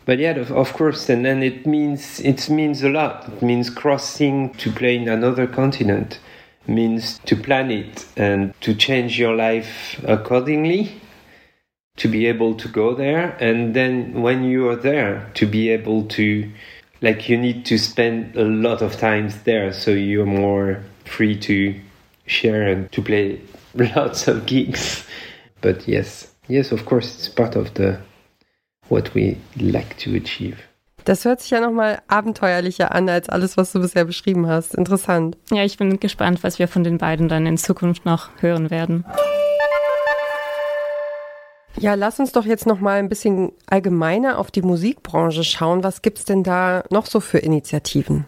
but 0.06 0.18
yeah, 0.18 0.32
of 0.32 0.72
course, 0.74 1.08
and 1.08 1.24
then 1.24 1.42
it 1.42 1.66
means 1.66 2.20
it 2.20 2.50
means 2.50 2.82
a 2.82 2.90
lot. 2.90 3.28
It 3.28 3.42
means 3.42 3.70
crossing 3.70 4.52
to 4.54 4.70
play 4.70 4.96
in 4.96 5.08
another 5.08 5.46
continent, 5.46 6.18
means 6.66 7.18
to 7.20 7.36
plan 7.36 7.70
it 7.70 8.06
and 8.16 8.52
to 8.60 8.74
change 8.74 9.18
your 9.18 9.34
life 9.34 10.02
accordingly, 10.04 11.00
to 11.96 12.08
be 12.08 12.26
able 12.26 12.54
to 12.56 12.68
go 12.68 12.94
there, 12.94 13.36
and 13.40 13.74
then 13.74 14.20
when 14.20 14.44
you 14.44 14.68
are 14.68 14.76
there, 14.76 15.30
to 15.34 15.46
be 15.46 15.70
able 15.70 16.04
to, 16.08 16.50
like, 17.00 17.28
you 17.28 17.38
need 17.38 17.64
to 17.66 17.78
spend 17.78 18.36
a 18.36 18.44
lot 18.44 18.82
of 18.82 18.96
times 18.96 19.42
there, 19.44 19.72
so 19.72 19.90
you're 19.90 20.26
more 20.26 20.82
free 21.04 21.38
to 21.38 21.74
share 22.26 22.66
and 22.66 22.90
to 22.92 23.00
play 23.00 23.40
lots 23.74 24.28
of 24.28 24.44
gigs. 24.44 25.06
But 25.60 25.88
yes, 25.88 26.30
yes, 26.48 26.72
of 26.72 26.84
course, 26.84 27.14
it's 27.14 27.28
part 27.28 27.56
of 27.56 27.72
the 27.74 28.00
what 28.88 29.14
we 29.14 29.36
like 29.56 29.98
to 29.98 30.10
achieve. 30.10 30.56
Das 31.04 31.26
hört 31.26 31.42
sich 31.42 31.50
ja 31.50 31.60
nochmal 31.60 32.00
abenteuerlicher 32.08 32.94
an 32.94 33.08
als 33.10 33.28
alles, 33.28 33.58
was 33.58 33.72
du 33.72 33.80
bisher 33.80 34.06
beschrieben 34.06 34.46
hast. 34.46 34.74
Interessant. 34.74 35.36
Ja, 35.50 35.62
ich 35.62 35.76
bin 35.76 36.00
gespannt, 36.00 36.42
was 36.42 36.58
wir 36.58 36.66
von 36.66 36.82
den 36.82 36.96
beiden 36.96 37.28
dann 37.28 37.44
in 37.46 37.58
Zukunft 37.58 38.06
noch 38.06 38.30
hören 38.40 38.70
werden. 38.70 39.04
Ja, 41.78 41.94
lass 41.94 42.20
uns 42.20 42.32
doch 42.32 42.46
jetzt 42.46 42.66
noch 42.66 42.80
mal 42.80 42.98
ein 42.98 43.08
bisschen 43.08 43.52
allgemeiner 43.66 44.38
auf 44.38 44.50
die 44.50 44.62
Musikbranche 44.62 45.44
schauen. 45.44 45.82
Was 45.82 46.02
gibt 46.02 46.18
es 46.18 46.24
denn 46.24 46.42
da 46.42 46.84
noch 46.90 47.04
so 47.04 47.20
für 47.20 47.38
Initiativen? 47.38 48.26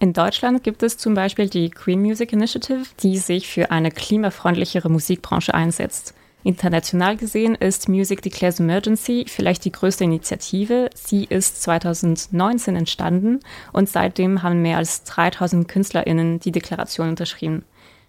In 0.00 0.12
Deutschland 0.12 0.62
gibt 0.62 0.82
es 0.82 0.98
zum 0.98 1.14
Beispiel 1.14 1.48
die 1.48 1.70
Green 1.70 2.02
Music 2.02 2.32
Initiative, 2.32 2.82
die 3.02 3.18
sich 3.18 3.48
für 3.48 3.70
eine 3.70 3.90
klimafreundlichere 3.90 4.88
Musikbranche 4.88 5.54
einsetzt. 5.54 6.14
International 6.44 7.16
gesehen 7.16 7.56
ist 7.56 7.88
Music 7.88 8.22
Declares 8.22 8.60
Emergency 8.60 9.26
vielleicht 9.28 9.64
die 9.64 9.72
größte 9.72 10.04
Initiative. 10.04 10.88
Sie 10.94 11.24
ist 11.24 11.62
2019 11.62 12.76
entstanden 12.76 13.40
und 13.72 13.88
seitdem 13.88 14.42
haben 14.42 14.62
mehr 14.62 14.76
als 14.76 15.02
3000 15.04 15.66
KünstlerInnen 15.66 16.38
die 16.38 16.52
Deklaration 16.52 17.08
unterschrieben. 17.08 17.64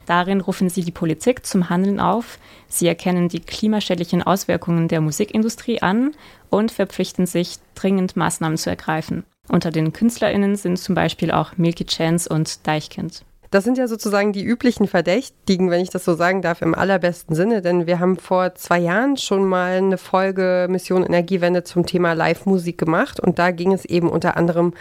Darin 0.05 0.41
rufen 0.41 0.69
sie 0.69 0.83
die 0.83 0.91
Politik 0.91 1.45
zum 1.45 1.69
Handeln 1.69 2.00
auf, 2.00 2.39
sie 2.67 2.88
erkennen 2.88 3.29
die 3.29 3.41
klimaschädlichen 3.41 4.24
Auswirkungen 4.24 4.88
der 4.88 5.01
Musikindustrie 5.01 5.81
an 5.81 6.15
und 6.50 6.71
verpflichten 6.71 7.27
sich, 7.27 7.57
dringend 7.75 8.15
Maßnahmen 8.15 8.57
zu 8.57 8.71
ergreifen. 8.71 9.24
Unter 9.50 9.69
den 9.69 9.93
KünstlerInnen 9.93 10.55
sind 10.55 10.77
zum 10.77 10.95
Beispiel 10.95 11.31
auch 11.31 11.57
Milky 11.57 11.86
Chance 11.86 12.29
und 12.29 12.65
Deichkind. 12.65 13.24
Das 13.51 13.63
sind 13.63 13.79
ja 13.79 13.88
sozusagen 13.88 14.32
die 14.32 14.44
üblichen 14.44 14.88
Verdächtigen, 14.88 15.72
wenn 15.72 15.82
ich 15.82 15.89
das 15.89 16.06
so 16.06 16.13
sagen 16.13 16.44
darf, 16.44 16.62
im 16.62 16.75
allerbesten 16.75 17.36
Sinne, 17.36 17.62
denn 17.62 17.88
wir 17.88 18.00
haben 18.00 18.18
vor 18.18 18.53
zwei 18.53 18.77
Jahren 18.77 19.18
schon 19.18 19.44
mal 19.44 19.77
eine 19.77 19.98
Folge 19.98 20.68
Mission 20.70 21.03
Energiewende 21.03 21.63
zum 21.63 21.86
Thema 21.86 22.13
Live-Musik 22.13 22.77
gemacht. 22.77 23.20
Und 23.20 23.39
da 23.39 23.50
ging 23.50 23.74
es 23.74 23.86
eben 23.86 24.08
unter 24.08 24.38
anderem 24.38 24.74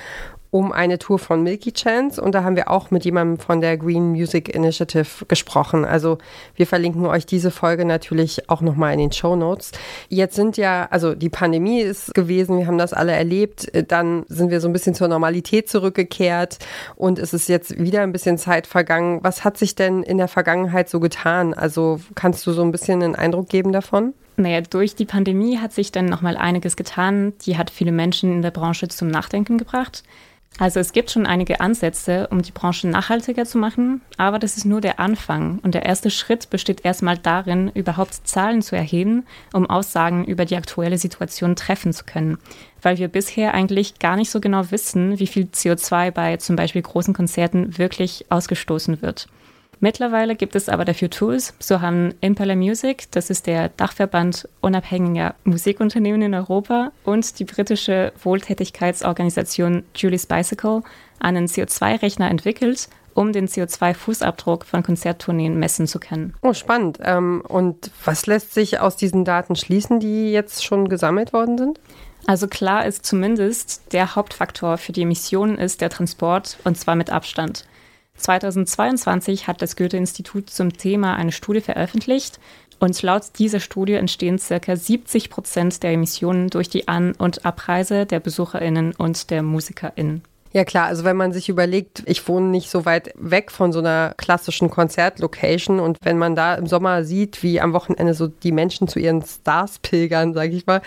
um 0.50 0.72
eine 0.72 0.98
Tour 0.98 1.18
von 1.18 1.42
Milky 1.42 1.72
Chance 1.72 2.20
und 2.20 2.34
da 2.34 2.42
haben 2.42 2.56
wir 2.56 2.70
auch 2.70 2.90
mit 2.90 3.04
jemandem 3.04 3.38
von 3.38 3.60
der 3.60 3.76
Green 3.76 4.12
Music 4.12 4.54
Initiative 4.54 5.26
gesprochen. 5.26 5.84
Also 5.84 6.18
wir 6.56 6.66
verlinken 6.66 7.04
euch 7.06 7.26
diese 7.26 7.50
Folge 7.50 7.84
natürlich 7.84 8.48
auch 8.48 8.60
nochmal 8.60 8.94
in 8.94 8.98
den 8.98 9.12
Show 9.12 9.36
Notes. 9.36 9.72
Jetzt 10.08 10.36
sind 10.36 10.56
ja, 10.56 10.88
also 10.90 11.14
die 11.14 11.28
Pandemie 11.28 11.80
ist 11.80 12.14
gewesen, 12.14 12.58
wir 12.58 12.66
haben 12.66 12.78
das 12.78 12.92
alle 12.92 13.12
erlebt, 13.12 13.70
dann 13.88 14.24
sind 14.28 14.50
wir 14.50 14.60
so 14.60 14.68
ein 14.68 14.72
bisschen 14.72 14.94
zur 14.94 15.08
Normalität 15.08 15.68
zurückgekehrt 15.68 16.58
und 16.96 17.18
es 17.18 17.34
ist 17.34 17.48
jetzt 17.48 17.78
wieder 17.78 18.02
ein 18.02 18.12
bisschen 18.12 18.38
Zeit 18.38 18.66
vergangen. 18.66 19.20
Was 19.22 19.44
hat 19.44 19.58
sich 19.58 19.74
denn 19.74 20.02
in 20.02 20.18
der 20.18 20.28
Vergangenheit 20.28 20.88
so 20.88 21.00
getan? 21.00 21.52
Also 21.52 22.00
kannst 22.14 22.46
du 22.46 22.52
so 22.52 22.62
ein 22.62 22.72
bisschen 22.72 23.02
einen 23.02 23.16
Eindruck 23.16 23.48
geben 23.48 23.72
davon? 23.72 24.14
Naja, 24.38 24.60
durch 24.60 24.94
die 24.94 25.04
Pandemie 25.04 25.58
hat 25.58 25.72
sich 25.72 25.90
dann 25.90 26.06
nochmal 26.06 26.36
einiges 26.36 26.76
getan. 26.76 27.32
Die 27.44 27.58
hat 27.58 27.70
viele 27.70 27.90
Menschen 27.90 28.32
in 28.32 28.42
der 28.42 28.52
Branche 28.52 28.86
zum 28.86 29.08
Nachdenken 29.08 29.58
gebracht. 29.58 30.04
Also 30.58 30.80
es 30.80 30.90
gibt 30.90 31.12
schon 31.12 31.24
einige 31.24 31.60
Ansätze, 31.60 32.26
um 32.32 32.42
die 32.42 32.50
Branche 32.50 32.88
nachhaltiger 32.88 33.44
zu 33.44 33.58
machen, 33.58 34.00
aber 34.16 34.40
das 34.40 34.56
ist 34.56 34.64
nur 34.64 34.80
der 34.80 34.98
Anfang. 34.98 35.60
Und 35.62 35.74
der 35.74 35.86
erste 35.86 36.10
Schritt 36.10 36.50
besteht 36.50 36.84
erstmal 36.84 37.16
darin, 37.16 37.70
überhaupt 37.74 38.26
Zahlen 38.26 38.60
zu 38.60 38.74
erheben, 38.74 39.24
um 39.52 39.70
Aussagen 39.70 40.24
über 40.24 40.44
die 40.44 40.56
aktuelle 40.56 40.98
Situation 40.98 41.54
treffen 41.54 41.92
zu 41.92 42.04
können. 42.04 42.38
Weil 42.82 42.98
wir 42.98 43.06
bisher 43.06 43.54
eigentlich 43.54 44.00
gar 44.00 44.16
nicht 44.16 44.30
so 44.30 44.40
genau 44.40 44.72
wissen, 44.72 45.20
wie 45.20 45.28
viel 45.28 45.44
CO2 45.44 46.10
bei 46.10 46.36
zum 46.38 46.56
Beispiel 46.56 46.82
großen 46.82 47.14
Konzerten 47.14 47.78
wirklich 47.78 48.26
ausgestoßen 48.28 49.00
wird. 49.00 49.28
Mittlerweile 49.80 50.34
gibt 50.34 50.56
es 50.56 50.68
aber 50.68 50.84
dafür 50.84 51.10
Tools. 51.10 51.54
So 51.60 51.80
haben 51.80 52.14
Impala 52.20 52.56
Music, 52.56 53.10
das 53.12 53.30
ist 53.30 53.46
der 53.46 53.68
Dachverband 53.70 54.48
unabhängiger 54.60 55.34
Musikunternehmen 55.44 56.22
in 56.22 56.34
Europa, 56.34 56.90
und 57.04 57.38
die 57.38 57.44
britische 57.44 58.12
Wohltätigkeitsorganisation 58.22 59.84
Julie's 59.94 60.26
Bicycle 60.26 60.82
einen 61.20 61.46
CO2-Rechner 61.46 62.28
entwickelt, 62.28 62.88
um 63.14 63.32
den 63.32 63.48
CO2-Fußabdruck 63.48 64.64
von 64.64 64.82
Konzerttourneen 64.82 65.58
messen 65.58 65.86
zu 65.86 65.98
können. 65.98 66.34
Oh, 66.42 66.52
spannend. 66.52 66.98
Ähm, 67.02 67.42
und 67.46 67.90
was 68.04 68.26
lässt 68.26 68.54
sich 68.54 68.78
aus 68.80 68.96
diesen 68.96 69.24
Daten 69.24 69.56
schließen, 69.56 69.98
die 69.98 70.30
jetzt 70.30 70.64
schon 70.64 70.88
gesammelt 70.88 71.32
worden 71.32 71.58
sind? 71.58 71.80
Also 72.26 72.46
klar 72.46 72.84
ist 72.84 73.06
zumindest, 73.06 73.92
der 73.92 74.14
Hauptfaktor 74.14 74.78
für 74.78 74.92
die 74.92 75.02
Emissionen 75.02 75.58
ist 75.58 75.80
der 75.80 75.90
Transport 75.90 76.58
und 76.64 76.78
zwar 76.78 76.94
mit 76.94 77.10
Abstand. 77.10 77.64
2022 78.18 79.46
hat 79.46 79.62
das 79.62 79.76
Goethe-Institut 79.76 80.50
zum 80.50 80.76
Thema 80.76 81.14
eine 81.16 81.32
Studie 81.32 81.60
veröffentlicht 81.60 82.38
und 82.78 83.00
laut 83.02 83.22
dieser 83.38 83.60
Studie 83.60 83.94
entstehen 83.94 84.38
ca. 84.38 84.76
70 84.76 85.30
Prozent 85.30 85.82
der 85.82 85.92
Emissionen 85.92 86.50
durch 86.50 86.68
die 86.68 86.88
An- 86.88 87.14
und 87.14 87.44
Abreise 87.44 88.06
der 88.06 88.20
BesucherInnen 88.20 88.92
und 88.92 89.30
der 89.30 89.42
MusikerInnen. 89.42 90.22
Ja 90.52 90.64
klar, 90.64 90.86
also 90.86 91.04
wenn 91.04 91.16
man 91.16 91.32
sich 91.32 91.50
überlegt, 91.50 92.02
ich 92.06 92.26
wohne 92.26 92.46
nicht 92.46 92.70
so 92.70 92.86
weit 92.86 93.12
weg 93.16 93.50
von 93.50 93.70
so 93.70 93.80
einer 93.80 94.14
klassischen 94.16 94.70
Konzertlocation 94.70 95.78
und 95.78 95.98
wenn 96.02 96.16
man 96.16 96.34
da 96.34 96.54
im 96.54 96.66
Sommer 96.66 97.04
sieht, 97.04 97.42
wie 97.42 97.60
am 97.60 97.74
Wochenende 97.74 98.14
so 98.14 98.28
die 98.28 98.52
Menschen 98.52 98.88
zu 98.88 98.98
ihren 98.98 99.22
Stars 99.22 99.78
pilgern, 99.78 100.32
sage 100.32 100.56
ich 100.56 100.66
mal, 100.66 100.80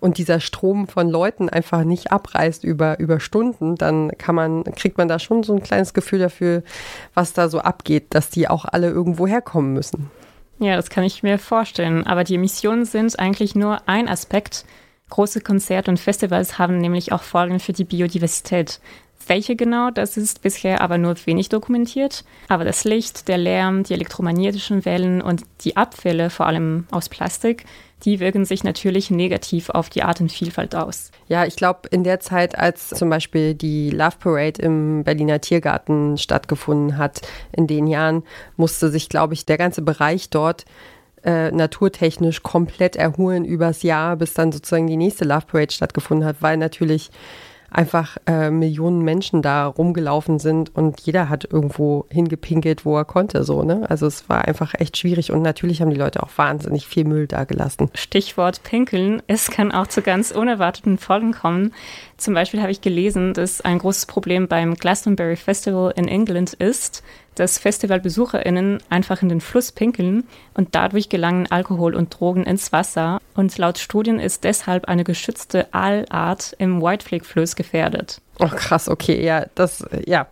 und 0.00 0.18
dieser 0.18 0.40
Strom 0.40 0.86
von 0.86 1.08
Leuten 1.08 1.48
einfach 1.48 1.84
nicht 1.84 2.12
abreißt 2.12 2.62
über, 2.62 2.98
über 2.98 3.18
Stunden, 3.18 3.76
dann 3.76 4.12
kann 4.18 4.34
man, 4.34 4.64
kriegt 4.64 4.98
man 4.98 5.08
da 5.08 5.18
schon 5.18 5.42
so 5.42 5.54
ein 5.54 5.62
kleines 5.62 5.94
Gefühl 5.94 6.18
dafür, 6.18 6.62
was 7.14 7.32
da 7.32 7.48
so 7.48 7.60
abgeht, 7.60 8.08
dass 8.10 8.28
die 8.28 8.48
auch 8.48 8.66
alle 8.66 8.90
irgendwo 8.90 9.26
herkommen 9.26 9.72
müssen. 9.72 10.10
Ja, 10.58 10.76
das 10.76 10.90
kann 10.90 11.04
ich 11.04 11.22
mir 11.22 11.38
vorstellen. 11.38 12.06
Aber 12.06 12.24
die 12.24 12.34
Emissionen 12.34 12.84
sind 12.84 13.18
eigentlich 13.18 13.54
nur 13.54 13.88
ein 13.88 14.08
Aspekt. 14.08 14.64
Große 15.08 15.40
Konzerte 15.40 15.90
und 15.90 16.00
Festivals 16.00 16.58
haben 16.58 16.78
nämlich 16.78 17.12
auch 17.12 17.22
Folgen 17.22 17.60
für 17.60 17.72
die 17.72 17.84
Biodiversität. 17.84 18.80
Welche 19.26 19.56
genau, 19.56 19.90
das 19.90 20.16
ist 20.16 20.42
bisher 20.42 20.80
aber 20.80 20.98
nur 20.98 21.14
wenig 21.26 21.48
dokumentiert. 21.48 22.24
Aber 22.48 22.64
das 22.64 22.84
Licht, 22.84 23.28
der 23.28 23.38
Lärm, 23.38 23.82
die 23.82 23.94
elektromagnetischen 23.94 24.84
Wellen 24.84 25.20
und 25.20 25.42
die 25.62 25.76
Abfälle, 25.76 26.30
vor 26.30 26.46
allem 26.46 26.86
aus 26.90 27.08
Plastik, 27.08 27.64
die 28.04 28.20
wirken 28.20 28.44
sich 28.44 28.62
natürlich 28.62 29.10
negativ 29.10 29.70
auf 29.70 29.88
die 29.88 30.02
Artenvielfalt 30.02 30.74
aus. 30.74 31.10
Ja, 31.28 31.44
ich 31.44 31.56
glaube, 31.56 31.88
in 31.90 32.04
der 32.04 32.20
Zeit, 32.20 32.56
als 32.56 32.90
zum 32.90 33.08
Beispiel 33.10 33.54
die 33.54 33.90
Love 33.90 34.16
Parade 34.20 34.62
im 34.62 35.02
Berliner 35.02 35.40
Tiergarten 35.40 36.18
stattgefunden 36.18 36.98
hat, 36.98 37.22
in 37.52 37.66
den 37.66 37.86
Jahren 37.86 38.22
musste 38.56 38.90
sich, 38.90 39.08
glaube 39.08 39.34
ich, 39.34 39.46
der 39.46 39.56
ganze 39.56 39.82
Bereich 39.82 40.30
dort 40.30 40.66
äh, 41.24 41.50
naturtechnisch 41.50 42.42
komplett 42.42 42.94
erholen 42.94 43.44
übers 43.44 43.82
Jahr, 43.82 44.16
bis 44.16 44.34
dann 44.34 44.52
sozusagen 44.52 44.86
die 44.86 44.96
nächste 44.96 45.24
Love 45.24 45.46
Parade 45.46 45.72
stattgefunden 45.72 46.26
hat, 46.26 46.36
weil 46.40 46.58
natürlich 46.58 47.10
einfach 47.70 48.16
äh, 48.26 48.50
Millionen 48.50 49.02
Menschen 49.02 49.42
da 49.42 49.66
rumgelaufen 49.66 50.38
sind 50.38 50.74
und 50.74 51.00
jeder 51.00 51.28
hat 51.28 51.48
irgendwo 51.50 52.06
hingepinkelt, 52.10 52.84
wo 52.84 52.96
er 52.96 53.04
konnte, 53.04 53.44
so, 53.44 53.62
ne? 53.62 53.86
Also 53.88 54.06
es 54.06 54.28
war 54.28 54.46
einfach 54.46 54.74
echt 54.78 54.96
schwierig 54.96 55.32
und 55.32 55.42
natürlich 55.42 55.80
haben 55.80 55.90
die 55.90 55.96
Leute 55.96 56.22
auch 56.22 56.30
wahnsinnig 56.36 56.86
viel 56.86 57.04
Müll 57.04 57.26
da 57.26 57.44
gelassen. 57.44 57.90
Stichwort 57.94 58.62
Pinkeln. 58.62 59.22
Es 59.26 59.50
kann 59.50 59.72
auch 59.72 59.86
zu 59.86 60.02
ganz 60.02 60.30
unerwarteten 60.30 60.98
Folgen 60.98 61.32
kommen. 61.32 61.72
Zum 62.16 62.34
Beispiel 62.34 62.60
habe 62.60 62.72
ich 62.72 62.80
gelesen, 62.80 63.34
dass 63.34 63.60
ein 63.60 63.78
großes 63.78 64.06
Problem 64.06 64.48
beim 64.48 64.74
Glastonbury 64.74 65.36
Festival 65.36 65.92
in 65.96 66.08
England 66.08 66.54
ist, 66.54 67.02
dass 67.36 67.58
FestivalbesucherInnen 67.58 68.82
einfach 68.90 69.22
in 69.22 69.28
den 69.28 69.40
Fluss 69.40 69.72
pinkeln 69.72 70.24
und 70.54 70.74
dadurch 70.74 71.08
gelangen 71.08 71.46
Alkohol 71.50 71.94
und 71.94 72.18
Drogen 72.18 72.44
ins 72.44 72.72
Wasser. 72.72 73.20
Und 73.34 73.56
laut 73.58 73.78
Studien 73.78 74.18
ist 74.18 74.44
deshalb 74.44 74.86
eine 74.86 75.04
geschützte 75.04 75.72
Aalart 75.72 76.54
im 76.58 76.82
Whiteflake-Fluss 76.82 77.56
gefährdet. 77.56 78.20
Oh, 78.40 78.48
krass, 78.48 78.88
okay, 78.88 79.24
ja, 79.24 79.46
das, 79.54 79.84
ja, 80.06 80.26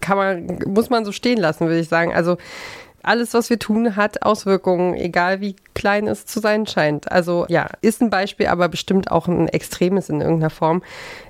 kann 0.00 0.16
man, 0.16 0.58
muss 0.66 0.90
man 0.90 1.04
so 1.04 1.12
stehen 1.12 1.38
lassen, 1.38 1.66
würde 1.66 1.80
ich 1.80 1.88
sagen. 1.88 2.12
Also, 2.14 2.36
alles, 3.02 3.32
was 3.32 3.48
wir 3.48 3.58
tun, 3.58 3.96
hat 3.96 4.22
Auswirkungen, 4.22 4.94
egal 4.94 5.40
wie 5.40 5.56
klein 5.74 6.06
es 6.06 6.26
zu 6.26 6.40
sein 6.40 6.66
scheint. 6.66 7.10
Also 7.10 7.46
ja, 7.48 7.68
ist 7.80 8.02
ein 8.02 8.10
Beispiel, 8.10 8.48
aber 8.48 8.68
bestimmt 8.68 9.10
auch 9.10 9.26
ein 9.26 9.48
extremes 9.48 10.10
in 10.10 10.20
irgendeiner 10.20 10.50
Form. 10.50 10.82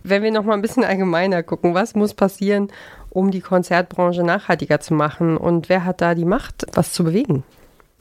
Wenn 0.02 0.22
wir 0.22 0.32
noch 0.32 0.44
mal 0.44 0.54
ein 0.54 0.62
bisschen 0.62 0.84
allgemeiner 0.84 1.42
gucken, 1.42 1.74
was 1.74 1.94
muss 1.94 2.14
passieren, 2.14 2.68
um 3.10 3.30
die 3.30 3.40
Konzertbranche 3.40 4.22
nachhaltiger 4.22 4.80
zu 4.80 4.94
machen 4.94 5.36
und 5.36 5.68
wer 5.68 5.84
hat 5.84 6.00
da 6.00 6.14
die 6.14 6.24
Macht, 6.24 6.66
was 6.72 6.92
zu 6.92 7.04
bewegen? 7.04 7.44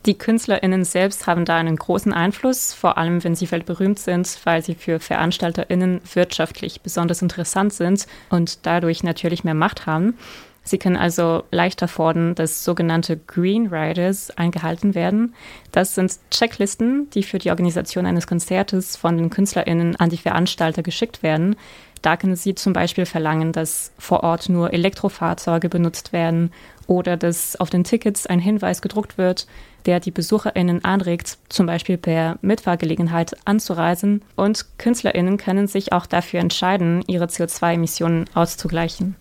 Die 0.05 0.17
KünstlerInnen 0.17 0.85
selbst 0.85 1.27
haben 1.27 1.43
da 1.43 1.57
einen 1.57 1.75
großen 1.75 2.13
Einfluss, 2.13 2.73
vor 2.73 2.97
allem 2.97 3.21
wenn 3.23 3.35
sie 3.35 3.51
weltberühmt 3.51 3.99
sind, 3.99 4.39
weil 4.45 4.63
sie 4.63 4.75
für 4.75 4.99
VeranstalterInnen 4.99 5.99
wirtschaftlich 6.13 6.81
besonders 6.81 7.21
interessant 7.21 7.73
sind 7.73 8.07
und 8.29 8.65
dadurch 8.65 9.03
natürlich 9.03 9.43
mehr 9.43 9.55
Macht 9.55 9.85
haben. 9.87 10.17
Sie 10.63 10.77
können 10.77 10.97
also 10.97 11.43
leichter 11.51 11.87
fordern, 11.87 12.35
dass 12.35 12.63
sogenannte 12.63 13.17
Green 13.17 13.67
Riders 13.73 14.29
eingehalten 14.37 14.93
werden. 14.93 15.33
Das 15.71 15.95
sind 15.95 16.17
Checklisten, 16.29 17.09
die 17.09 17.23
für 17.23 17.39
die 17.39 17.49
Organisation 17.49 18.05
eines 18.05 18.27
Konzertes 18.27 18.95
von 18.95 19.17
den 19.17 19.29
KünstlerInnen 19.31 19.95
an 19.95 20.09
die 20.09 20.17
Veranstalter 20.17 20.83
geschickt 20.83 21.23
werden. 21.23 21.55
Da 22.01 22.15
können 22.17 22.35
Sie 22.35 22.55
zum 22.55 22.73
Beispiel 22.73 23.05
verlangen, 23.05 23.51
dass 23.51 23.91
vor 23.97 24.23
Ort 24.23 24.49
nur 24.49 24.73
Elektrofahrzeuge 24.73 25.69
benutzt 25.69 26.13
werden 26.13 26.51
oder 26.87 27.17
dass 27.17 27.55
auf 27.57 27.69
den 27.69 27.83
Tickets 27.83 28.25
ein 28.25 28.39
Hinweis 28.39 28.81
gedruckt 28.81 29.17
wird, 29.17 29.47
der 29.85 29.99
die 29.99 30.11
BesucherInnen 30.11 30.83
anregt, 30.83 31.37
zum 31.49 31.65
Beispiel 31.65 31.97
per 31.97 32.37
Mitfahrgelegenheit 32.41 33.35
anzureisen. 33.45 34.23
Und 34.35 34.65
KünstlerInnen 34.77 35.37
können 35.37 35.67
sich 35.67 35.93
auch 35.93 36.05
dafür 36.05 36.39
entscheiden, 36.39 37.03
ihre 37.07 37.25
CO2-Emissionen 37.25 38.25
auszugleichen. 38.33 39.15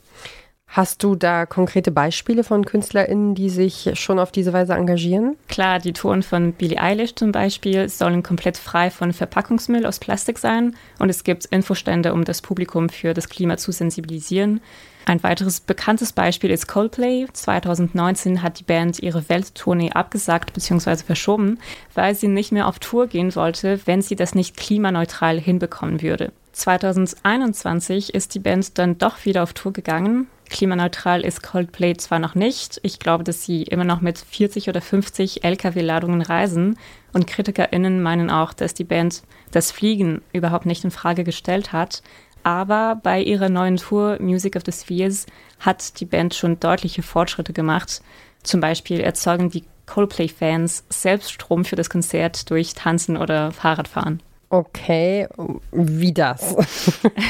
Hast 0.70 1.02
du 1.02 1.14
da 1.14 1.46
konkrete 1.46 1.90
Beispiele 1.90 2.44
von 2.44 2.66
KünstlerInnen, 2.66 3.34
die 3.34 3.48
sich 3.48 3.90
schon 3.94 4.18
auf 4.18 4.30
diese 4.30 4.52
Weise 4.52 4.74
engagieren? 4.74 5.36
Klar, 5.48 5.78
die 5.78 5.94
Touren 5.94 6.22
von 6.22 6.52
Billie 6.52 6.78
Eilish 6.78 7.14
zum 7.14 7.32
Beispiel 7.32 7.88
sollen 7.88 8.22
komplett 8.22 8.58
frei 8.58 8.90
von 8.90 9.14
Verpackungsmüll 9.14 9.86
aus 9.86 9.98
Plastik 9.98 10.38
sein 10.38 10.76
und 10.98 11.08
es 11.08 11.24
gibt 11.24 11.46
Infostände, 11.46 12.12
um 12.12 12.24
das 12.24 12.42
Publikum 12.42 12.90
für 12.90 13.14
das 13.14 13.30
Klima 13.30 13.56
zu 13.56 13.72
sensibilisieren. 13.72 14.60
Ein 15.06 15.22
weiteres 15.22 15.60
bekanntes 15.60 16.12
Beispiel 16.12 16.50
ist 16.50 16.68
Coldplay. 16.68 17.26
2019 17.32 18.42
hat 18.42 18.60
die 18.60 18.64
Band 18.64 18.98
ihre 18.98 19.26
Welttournee 19.30 19.92
abgesagt 19.92 20.52
bzw. 20.52 20.96
verschoben, 20.96 21.58
weil 21.94 22.14
sie 22.14 22.28
nicht 22.28 22.52
mehr 22.52 22.68
auf 22.68 22.78
Tour 22.78 23.06
gehen 23.06 23.34
wollte, 23.34 23.80
wenn 23.86 24.02
sie 24.02 24.16
das 24.16 24.34
nicht 24.34 24.58
klimaneutral 24.58 25.40
hinbekommen 25.40 26.02
würde. 26.02 26.30
2021 26.52 28.14
ist 28.14 28.34
die 28.34 28.40
Band 28.40 28.76
dann 28.76 28.98
doch 28.98 29.24
wieder 29.24 29.44
auf 29.44 29.54
Tour 29.54 29.72
gegangen. 29.72 30.26
Klimaneutral 30.48 31.22
ist 31.22 31.42
Coldplay 31.42 31.96
zwar 31.96 32.18
noch 32.18 32.34
nicht, 32.34 32.80
ich 32.82 32.98
glaube, 32.98 33.24
dass 33.24 33.44
sie 33.44 33.62
immer 33.62 33.84
noch 33.84 34.00
mit 34.00 34.18
40 34.18 34.68
oder 34.68 34.80
50 34.80 35.44
Lkw-Ladungen 35.44 36.22
reisen 36.22 36.78
und 37.12 37.26
KritikerInnen 37.26 38.02
meinen 38.02 38.30
auch, 38.30 38.52
dass 38.52 38.74
die 38.74 38.84
Band 38.84 39.22
das 39.50 39.70
Fliegen 39.70 40.22
überhaupt 40.32 40.66
nicht 40.66 40.84
in 40.84 40.90
Frage 40.90 41.24
gestellt 41.24 41.72
hat. 41.72 42.02
Aber 42.42 43.00
bei 43.02 43.20
ihrer 43.20 43.48
neuen 43.48 43.76
Tour 43.76 44.18
Music 44.20 44.56
of 44.56 44.62
the 44.64 44.72
Spheres 44.72 45.26
hat 45.58 46.00
die 46.00 46.06
Band 46.06 46.34
schon 46.34 46.60
deutliche 46.60 47.02
Fortschritte 47.02 47.52
gemacht. 47.52 48.00
Zum 48.42 48.60
Beispiel 48.60 49.00
erzeugen 49.00 49.50
die 49.50 49.64
Coldplay-Fans 49.86 50.84
selbst 50.88 51.32
Strom 51.32 51.64
für 51.64 51.76
das 51.76 51.90
Konzert 51.90 52.50
durch 52.50 52.74
Tanzen 52.74 53.16
oder 53.16 53.52
Fahrradfahren. 53.52 54.22
Okay, 54.50 55.28
wie 55.72 56.12
das? 56.14 56.56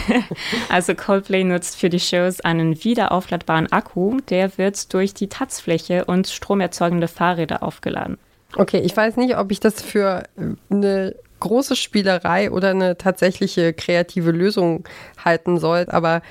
also 0.69 0.95
Coldplay 0.95 1.43
nutzt 1.43 1.77
für 1.77 1.89
die 1.89 1.99
Shows 1.99 2.41
einen 2.41 2.85
wiederaufladbaren 2.85 3.73
Akku, 3.73 4.19
der 4.29 4.57
wird 4.57 4.93
durch 4.95 5.15
die 5.15 5.29
Tatzfläche 5.29 6.05
und 6.05 6.29
stromerzeugende 6.29 7.09
Fahrräder 7.09 7.65
aufgeladen. 7.65 8.19
Okay, 8.57 8.79
ich 8.79 8.97
weiß 8.97 9.17
nicht, 9.17 9.37
ob 9.37 9.51
ich 9.51 9.59
das 9.59 9.83
für 9.83 10.23
eine 10.71 11.17
große 11.41 11.75
Spielerei 11.75 12.51
oder 12.53 12.71
eine 12.71 12.97
tatsächliche 12.97 13.73
kreative 13.73 14.31
Lösung 14.31 14.85
halten 15.25 15.59
soll, 15.59 15.87
aber 15.89 16.23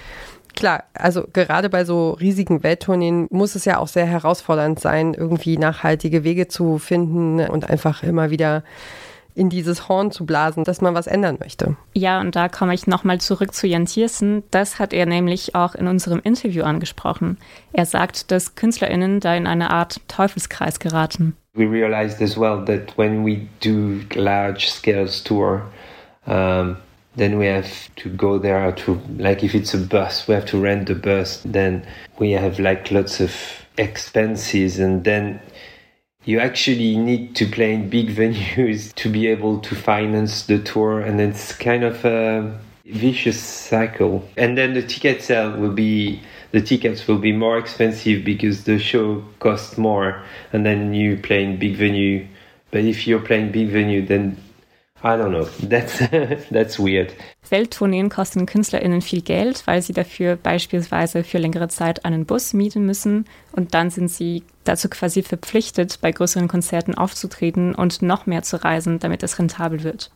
klar, 0.55 0.85
also 0.93 1.25
gerade 1.31 1.69
bei 1.69 1.83
so 1.85 2.11
riesigen 2.11 2.63
Welttourneen 2.63 3.27
muss 3.29 3.55
es 3.55 3.65
ja 3.65 3.77
auch 3.77 3.87
sehr 3.87 4.05
herausfordernd 4.05 4.79
sein, 4.79 5.13
irgendwie 5.13 5.57
nachhaltige 5.57 6.23
Wege 6.23 6.47
zu 6.47 6.77
finden 6.77 7.41
und 7.41 7.69
einfach 7.69 8.03
immer 8.03 8.31
wieder 8.31 8.63
in 9.37 9.49
dieses 9.49 9.87
Horn 9.87 10.11
zu 10.11 10.25
blasen, 10.25 10.63
dass 10.63 10.81
man 10.81 10.95
was 10.95 11.07
ändern 11.07 11.37
möchte. 11.39 11.77
Ja, 11.93 12.19
und 12.19 12.35
da 12.35 12.49
komme 12.49 12.73
ich 12.73 12.87
nochmal 12.87 13.21
zurück 13.21 13.53
zu 13.53 13.67
Jan 13.67 13.85
Thiersen. 13.85 14.43
Das 14.51 14.79
hat 14.79 14.93
er 14.93 15.05
nämlich 15.05 15.53
auch 15.53 15.75
in 15.75 15.87
unserem 15.87 16.19
Interview 16.23 16.63
angesprochen. 16.63 17.37
Er 17.71 17.85
sagt, 17.85 18.31
dass 18.31 18.55
KünstlerInnen 18.55 19.19
da 19.19 19.35
in 19.35 19.45
eine 19.45 19.69
Art 19.69 20.01
Teufelskreis 20.07 20.79
geraten. 20.79 21.37
We 21.53 21.69
realized 21.69 22.21
as 22.21 22.37
well 22.37 22.63
that 22.65 22.97
when 22.97 23.25
we 23.25 23.47
do 23.63 23.99
large 24.19 24.69
scale 24.69 25.07
tour, 25.23 25.63
um, 26.25 26.77
then 27.15 27.39
we 27.39 27.51
have 27.51 27.69
to 27.95 28.09
go 28.09 28.39
there 28.39 28.73
to 28.75 28.99
like 29.17 29.43
if 29.43 29.55
it's 29.55 29.73
a 29.73 29.77
bus, 29.77 30.27
we 30.27 30.35
have 30.35 30.45
to 30.45 30.61
rent 30.61 30.87
the 30.87 30.93
bus. 30.93 31.41
Then 31.43 31.83
we 32.19 32.37
have 32.37 32.61
like 32.61 32.91
lots 32.91 33.19
of 33.19 33.31
expenses, 33.77 34.79
and 34.79 35.03
then 35.03 35.39
you 36.27 36.41
actually 36.41 36.97
need 36.97 37.33
to 37.37 37.45
play 37.45 37.73
in 37.73 37.89
big 37.89 38.09
venues 38.21 38.93
to 38.95 39.09
be 39.09 39.27
able 39.27 39.59
to 39.61 39.73
finance 39.73 40.45
the 40.45 40.59
tour 40.59 40.99
and 40.99 41.21
it's 41.21 41.53
kind 41.53 41.85
of 41.85 42.03
a 42.03 42.59
vicious 42.85 43.39
cycle. 43.39 44.27
And 44.35 44.57
then 44.57 44.73
the 44.73 44.81
ticket 44.81 45.23
sale 45.23 45.53
uh, 45.53 45.57
will 45.57 45.73
be 45.73 46.21
the 46.51 46.61
tickets 46.61 47.07
will 47.07 47.17
be 47.17 47.31
more 47.31 47.57
expensive 47.57 48.23
because 48.25 48.65
the 48.65 48.77
show 48.77 49.23
costs 49.39 49.77
more 49.77 50.23
and 50.51 50.65
then 50.65 50.93
you 50.93 51.17
play 51.17 51.43
in 51.43 51.57
big 51.57 51.75
venue. 51.75 52.27
But 52.71 52.81
if 52.81 53.07
you're 53.07 53.21
playing 53.21 53.53
big 53.53 53.69
venue 53.69 54.05
then 54.05 54.37
I 55.03 55.15
don't 55.15 55.29
know. 55.29 55.47
That's, 55.61 55.99
that's 56.51 56.79
weird. 56.79 57.13
Welttourneen 57.49 58.09
kosten 58.09 58.45
KünstlerInnen 58.45 59.01
viel 59.01 59.21
Geld, 59.21 59.65
weil 59.65 59.81
sie 59.81 59.93
dafür 59.93 60.35
beispielsweise 60.35 61.23
für 61.23 61.37
längere 61.37 61.67
Zeit 61.67 62.03
einen 62.03 62.25
Bus 62.25 62.53
mieten 62.53 62.85
müssen 62.85 63.25
und 63.51 63.73
dann 63.73 63.89
sind 63.89 64.09
sie 64.09 64.43
dazu 64.63 64.89
quasi 64.89 65.21
verpflichtet, 65.21 65.99
bei 66.01 66.11
größeren 66.11 66.47
Konzerten 66.47 66.95
aufzutreten 66.95 67.75
und 67.75 68.01
noch 68.01 68.25
mehr 68.25 68.43
zu 68.43 68.63
reisen, 68.63 68.99
damit 68.99 69.23
es 69.23 69.37
rentabel 69.39 69.83
wird. 69.83 70.11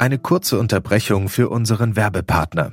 Eine 0.00 0.18
kurze 0.18 0.58
Unterbrechung 0.58 1.28
für 1.28 1.50
unseren 1.50 1.94
Werbepartner. 1.94 2.72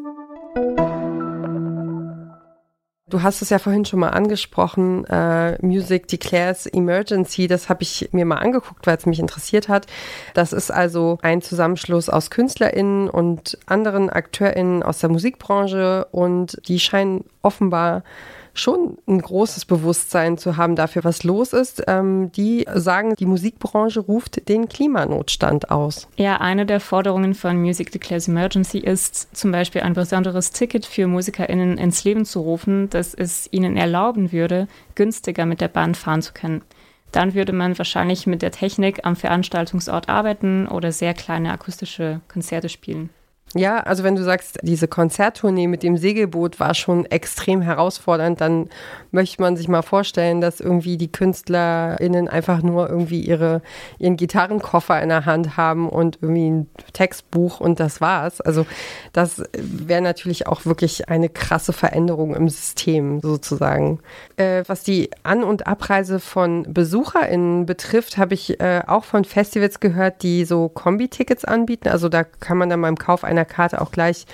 Du 3.11 3.21
hast 3.21 3.41
es 3.41 3.49
ja 3.49 3.59
vorhin 3.59 3.83
schon 3.83 3.99
mal 3.99 4.11
angesprochen, 4.11 5.03
äh, 5.05 5.57
Music 5.61 6.07
Declares 6.07 6.65
Emergency, 6.65 7.47
das 7.47 7.67
habe 7.67 7.83
ich 7.83 8.07
mir 8.13 8.23
mal 8.23 8.37
angeguckt, 8.37 8.87
weil 8.87 8.95
es 8.95 9.05
mich 9.05 9.19
interessiert 9.19 9.67
hat. 9.67 9.85
Das 10.33 10.53
ist 10.53 10.71
also 10.71 11.19
ein 11.21 11.41
Zusammenschluss 11.41 12.07
aus 12.07 12.29
KünstlerInnen 12.29 13.09
und 13.09 13.57
anderen 13.65 14.09
AkteurInnen 14.09 14.81
aus 14.81 14.99
der 14.99 15.09
Musikbranche 15.09 16.07
und 16.11 16.61
die 16.69 16.79
scheinen 16.79 17.25
offenbar 17.41 18.03
schon 18.53 18.97
ein 19.07 19.21
großes 19.21 19.65
Bewusstsein 19.65 20.37
zu 20.37 20.57
haben 20.57 20.75
dafür, 20.75 21.03
was 21.03 21.23
los 21.23 21.53
ist. 21.53 21.83
Ähm, 21.87 22.31
die 22.31 22.65
sagen, 22.73 23.15
die 23.15 23.25
Musikbranche 23.25 24.01
ruft 24.01 24.47
den 24.49 24.67
Klimanotstand 24.67 25.71
aus. 25.71 26.07
Ja, 26.17 26.37
eine 26.37 26.65
der 26.65 26.79
Forderungen 26.79 27.33
von 27.33 27.57
Music 27.57 27.91
Declares 27.91 28.27
Emergency 28.27 28.79
ist 28.79 29.35
zum 29.35 29.51
Beispiel 29.51 29.81
ein 29.81 29.93
besonderes 29.93 30.51
Ticket 30.51 30.85
für 30.85 31.07
MusikerInnen 31.07 31.77
ins 31.77 32.03
Leben 32.03 32.25
zu 32.25 32.41
rufen, 32.41 32.89
das 32.89 33.13
es 33.13 33.47
ihnen 33.51 33.77
erlauben 33.77 34.31
würde, 34.31 34.67
günstiger 34.95 35.45
mit 35.45 35.61
der 35.61 35.69
Bahn 35.69 35.95
fahren 35.95 36.21
zu 36.21 36.33
können. 36.33 36.61
Dann 37.11 37.33
würde 37.33 37.51
man 37.51 37.77
wahrscheinlich 37.77 38.25
mit 38.25 38.41
der 38.41 38.51
Technik 38.51 39.01
am 39.03 39.15
Veranstaltungsort 39.15 40.07
arbeiten 40.07 40.67
oder 40.67 40.91
sehr 40.91 41.13
kleine 41.13 41.51
akustische 41.51 42.21
Konzerte 42.29 42.69
spielen. 42.69 43.09
Ja, 43.53 43.81
also 43.81 44.03
wenn 44.03 44.15
du 44.15 44.23
sagst, 44.23 44.59
diese 44.61 44.87
Konzerttournee 44.87 45.67
mit 45.67 45.83
dem 45.83 45.97
Segelboot 45.97 46.61
war 46.61 46.73
schon 46.73 47.05
extrem 47.05 47.61
herausfordernd, 47.61 48.39
dann 48.39 48.69
möchte 49.11 49.41
man 49.41 49.57
sich 49.57 49.67
mal 49.67 49.81
vorstellen, 49.81 50.39
dass 50.39 50.61
irgendwie 50.61 50.95
die 50.95 51.11
KünstlerInnen 51.11 52.29
einfach 52.29 52.61
nur 52.61 52.89
irgendwie 52.89 53.19
ihre, 53.19 53.61
ihren 53.99 54.15
Gitarrenkoffer 54.15 55.01
in 55.01 55.09
der 55.09 55.25
Hand 55.25 55.57
haben 55.57 55.89
und 55.89 56.19
irgendwie 56.21 56.49
ein 56.49 56.69
Textbuch 56.93 57.59
und 57.59 57.81
das 57.81 57.99
war's. 57.99 58.39
Also 58.39 58.65
das 59.11 59.43
wäre 59.53 60.01
natürlich 60.01 60.47
auch 60.47 60.65
wirklich 60.65 61.09
eine 61.09 61.27
krasse 61.27 61.73
Veränderung 61.73 62.33
im 62.33 62.47
System 62.47 63.19
sozusagen. 63.19 63.99
Äh, 64.37 64.63
was 64.67 64.83
die 64.83 65.09
An- 65.23 65.43
und 65.43 65.67
Abreise 65.67 66.21
von 66.21 66.63
BesucherInnen 66.71 67.65
betrifft, 67.65 68.17
habe 68.17 68.33
ich 68.33 68.61
äh, 68.61 68.81
auch 68.87 69.03
von 69.03 69.25
Festivals 69.25 69.81
gehört, 69.81 70.23
die 70.23 70.45
so 70.45 70.69
Kombi-Tickets 70.69 71.43
anbieten. 71.43 71.89
Also 71.89 72.07
da 72.07 72.23
kann 72.23 72.57
man 72.57 72.69
dann 72.69 72.81
beim 72.81 72.97
Kauf 72.97 73.25
einer 73.25 73.40
Karte 73.45 73.81
auch 73.81 73.91
gleich 73.91 74.25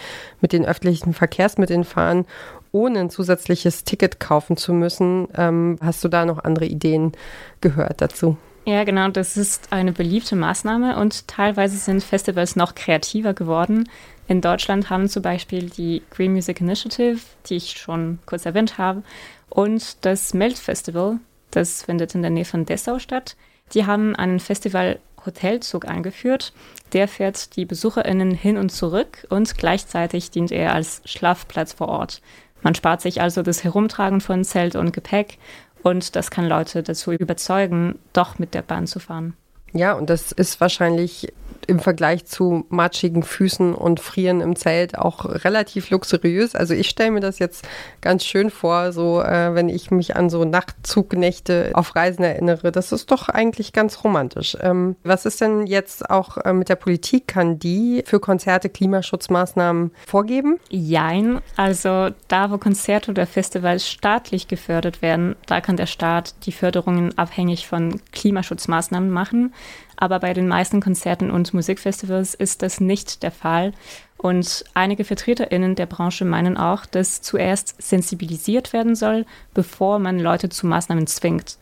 mit 0.41 0.54
den 0.54 0.65
öffentlichen 0.65 1.13
Verkehrsmitteln 1.13 1.84
fahren, 1.84 2.26
ohne 2.72 3.00
ein 3.00 3.10
zusätzliches 3.10 3.84
Ticket 3.84 4.20
kaufen 4.20 4.58
zu 4.58 4.74
müssen. 4.74 5.28
Ähm, 5.36 5.78
hast 5.82 6.04
du 6.04 6.08
da 6.08 6.26
noch 6.26 6.43
andere 6.43 6.65
Ideen 6.65 7.13
gehört 7.62 8.02
dazu? 8.02 8.38
Ja, 8.65 8.84
genau, 8.84 9.08
das 9.08 9.38
ist 9.38 9.72
eine 9.72 9.93
beliebte 9.93 10.36
Maßnahme 10.36 10.98
und 10.98 11.30
teilweise 11.30 11.78
sind 11.78 12.04
Festivals 12.04 12.58
noch 12.58 12.76
kreativer 12.76 13.34
geworden. 13.34 13.88
In 14.28 14.41
Deutschland 14.41 14.89
haben 14.89 15.08
zum 15.08 15.24
Beispiel 15.24 15.70
die 15.70 16.04
Green 16.10 16.34
Music 16.34 16.60
Initiative, 16.60 17.20
die 17.46 17.56
ich 17.56 17.78
schon 17.78 18.20
kurz 18.26 18.46
erwähnt 18.46 18.78
habe, 18.78 19.04
und 19.50 20.06
das 20.06 20.34
Melt 20.34 20.58
Festival, 20.58 21.20
das 21.52 21.84
findet 21.84 22.13
in 22.13 22.22
der 22.22 22.32
Nähe 22.32 22.43
von 22.43 22.65
Dessau 22.65 23.00
statt. 23.00 23.38
Die 23.74 23.86
haben 23.86 24.17
einen 24.17 24.41
Festival 24.41 25.00
Hotelzug 25.28 25.88
eingeführt. 25.88 26.54
Der 26.94 27.08
fährt 27.08 27.56
die 27.56 27.66
BesucherInnen 27.66 28.32
hin 28.32 28.58
und 28.58 28.72
zurück 28.72 29.28
und 29.30 29.56
gleichzeitig 29.58 30.32
dient 30.32 30.52
er 30.52 30.74
als 30.74 31.02
Schlafplatz 31.06 31.74
vor 31.74 31.90
Ort. 31.90 32.22
Man 32.63 32.74
spart 32.74 33.02
sich 33.02 33.22
also 33.22 33.44
das 33.44 33.63
Herumtragen 33.63 34.22
von 34.22 34.44
Zelt 34.44 34.76
und 34.76 34.94
Gepäck 34.94 35.38
und 35.84 36.16
das 36.16 36.32
kann 36.32 36.48
Leute 36.48 36.82
dazu 36.82 37.12
überzeugen, 37.12 38.00
doch 38.13 38.40
mit 38.40 38.56
der 38.56 38.63
Bahn 38.63 38.88
zu 38.88 39.00
fahren. 39.00 39.36
Ja, 39.73 39.93
und 39.93 40.10
das 40.10 40.32
ist 40.32 40.60
wahrscheinlich 40.62 41.34
im 41.67 41.80
Vergleich 41.80 42.25
zu 42.25 42.65
matschigen 42.69 43.23
Füßen 43.23 43.73
und 43.75 43.99
Frieren 43.99 44.41
im 44.41 44.56
Zelt 44.56 44.97
auch 44.97 45.25
relativ 45.25 45.89
luxuriös. 45.89 46.56
Also 46.56 46.73
ich 46.73 46.89
stelle 46.89 47.12
mir 47.12 47.19
das 47.19 47.39
jetzt 47.39 47.67
ganz 48.01 48.25
schön 48.25 48.49
vor, 48.49 48.93
so 48.93 49.21
äh, 49.21 49.53
wenn 49.53 49.67
ich 49.67 49.91
mich 49.91 50.15
an 50.15 50.30
so 50.30 50.45
Nachtzugnächte 50.45 51.71
auf 51.73 51.95
Reisen 51.95 52.23
erinnere. 52.23 52.71
Das 52.71 52.91
ist 52.93 53.12
doch 53.12 53.27
eigentlich 53.27 53.73
ganz 53.73 54.03
romantisch. 54.03 54.58
Ähm, 54.62 54.95
was 55.03 55.25
ist 55.25 55.41
denn 55.41 55.67
jetzt 55.67 56.10
auch 56.10 56.38
äh, 56.38 56.53
mit 56.53 56.69
der 56.69 56.75
Politik? 56.75 57.27
Kann 57.27 57.60
die 57.60 58.03
für 58.06 58.21
Konzerte 58.21 58.69
Klimaschutzmaßnahmen 58.69 59.91
vorgeben? 60.06 60.60
Jein. 60.69 61.41
Also 61.58 62.10
da, 62.30 62.49
wo 62.49 62.58
Konzerte 62.58 63.12
oder 63.12 63.27
Festivals 63.27 63.88
staatlich 63.88 64.47
gefördert 64.47 65.01
werden, 65.01 65.36
da 65.47 65.60
kann 65.60 65.75
der 65.75 65.86
Staat 65.86 66.36
die 66.45 66.53
Förderungen 66.53 67.17
abhängig 67.17 67.67
von 67.67 67.99
Klimaschutzmaßnahmen 68.13 69.10
machen. 69.10 69.53
Aber 69.96 70.20
bei 70.20 70.34
den 70.34 70.48
meisten 70.48 70.80
Konzerten 70.80 71.32
und 71.32 71.54
Musikfestivals 71.54 72.36
ist 72.36 72.62
das 72.62 72.80
nicht 72.80 73.24
der 73.24 73.32
Fall. 73.32 73.74
Und 74.17 74.63
einige 74.74 75.04
VertreterInnen 75.04 75.76
der 75.76 75.86
Branche 75.86 76.26
meinen 76.26 76.58
auch, 76.58 76.86
dass 76.86 77.22
zuerst 77.22 77.82
sensibilisiert 77.82 78.74
werden 78.74 78.96
soll, 78.96 79.26
bevor 79.54 80.00
man 80.00 80.20
Leute 80.20 80.50
zu 80.50 80.67
Maßnahmen 80.67 81.08
zwingt. 81.08 81.58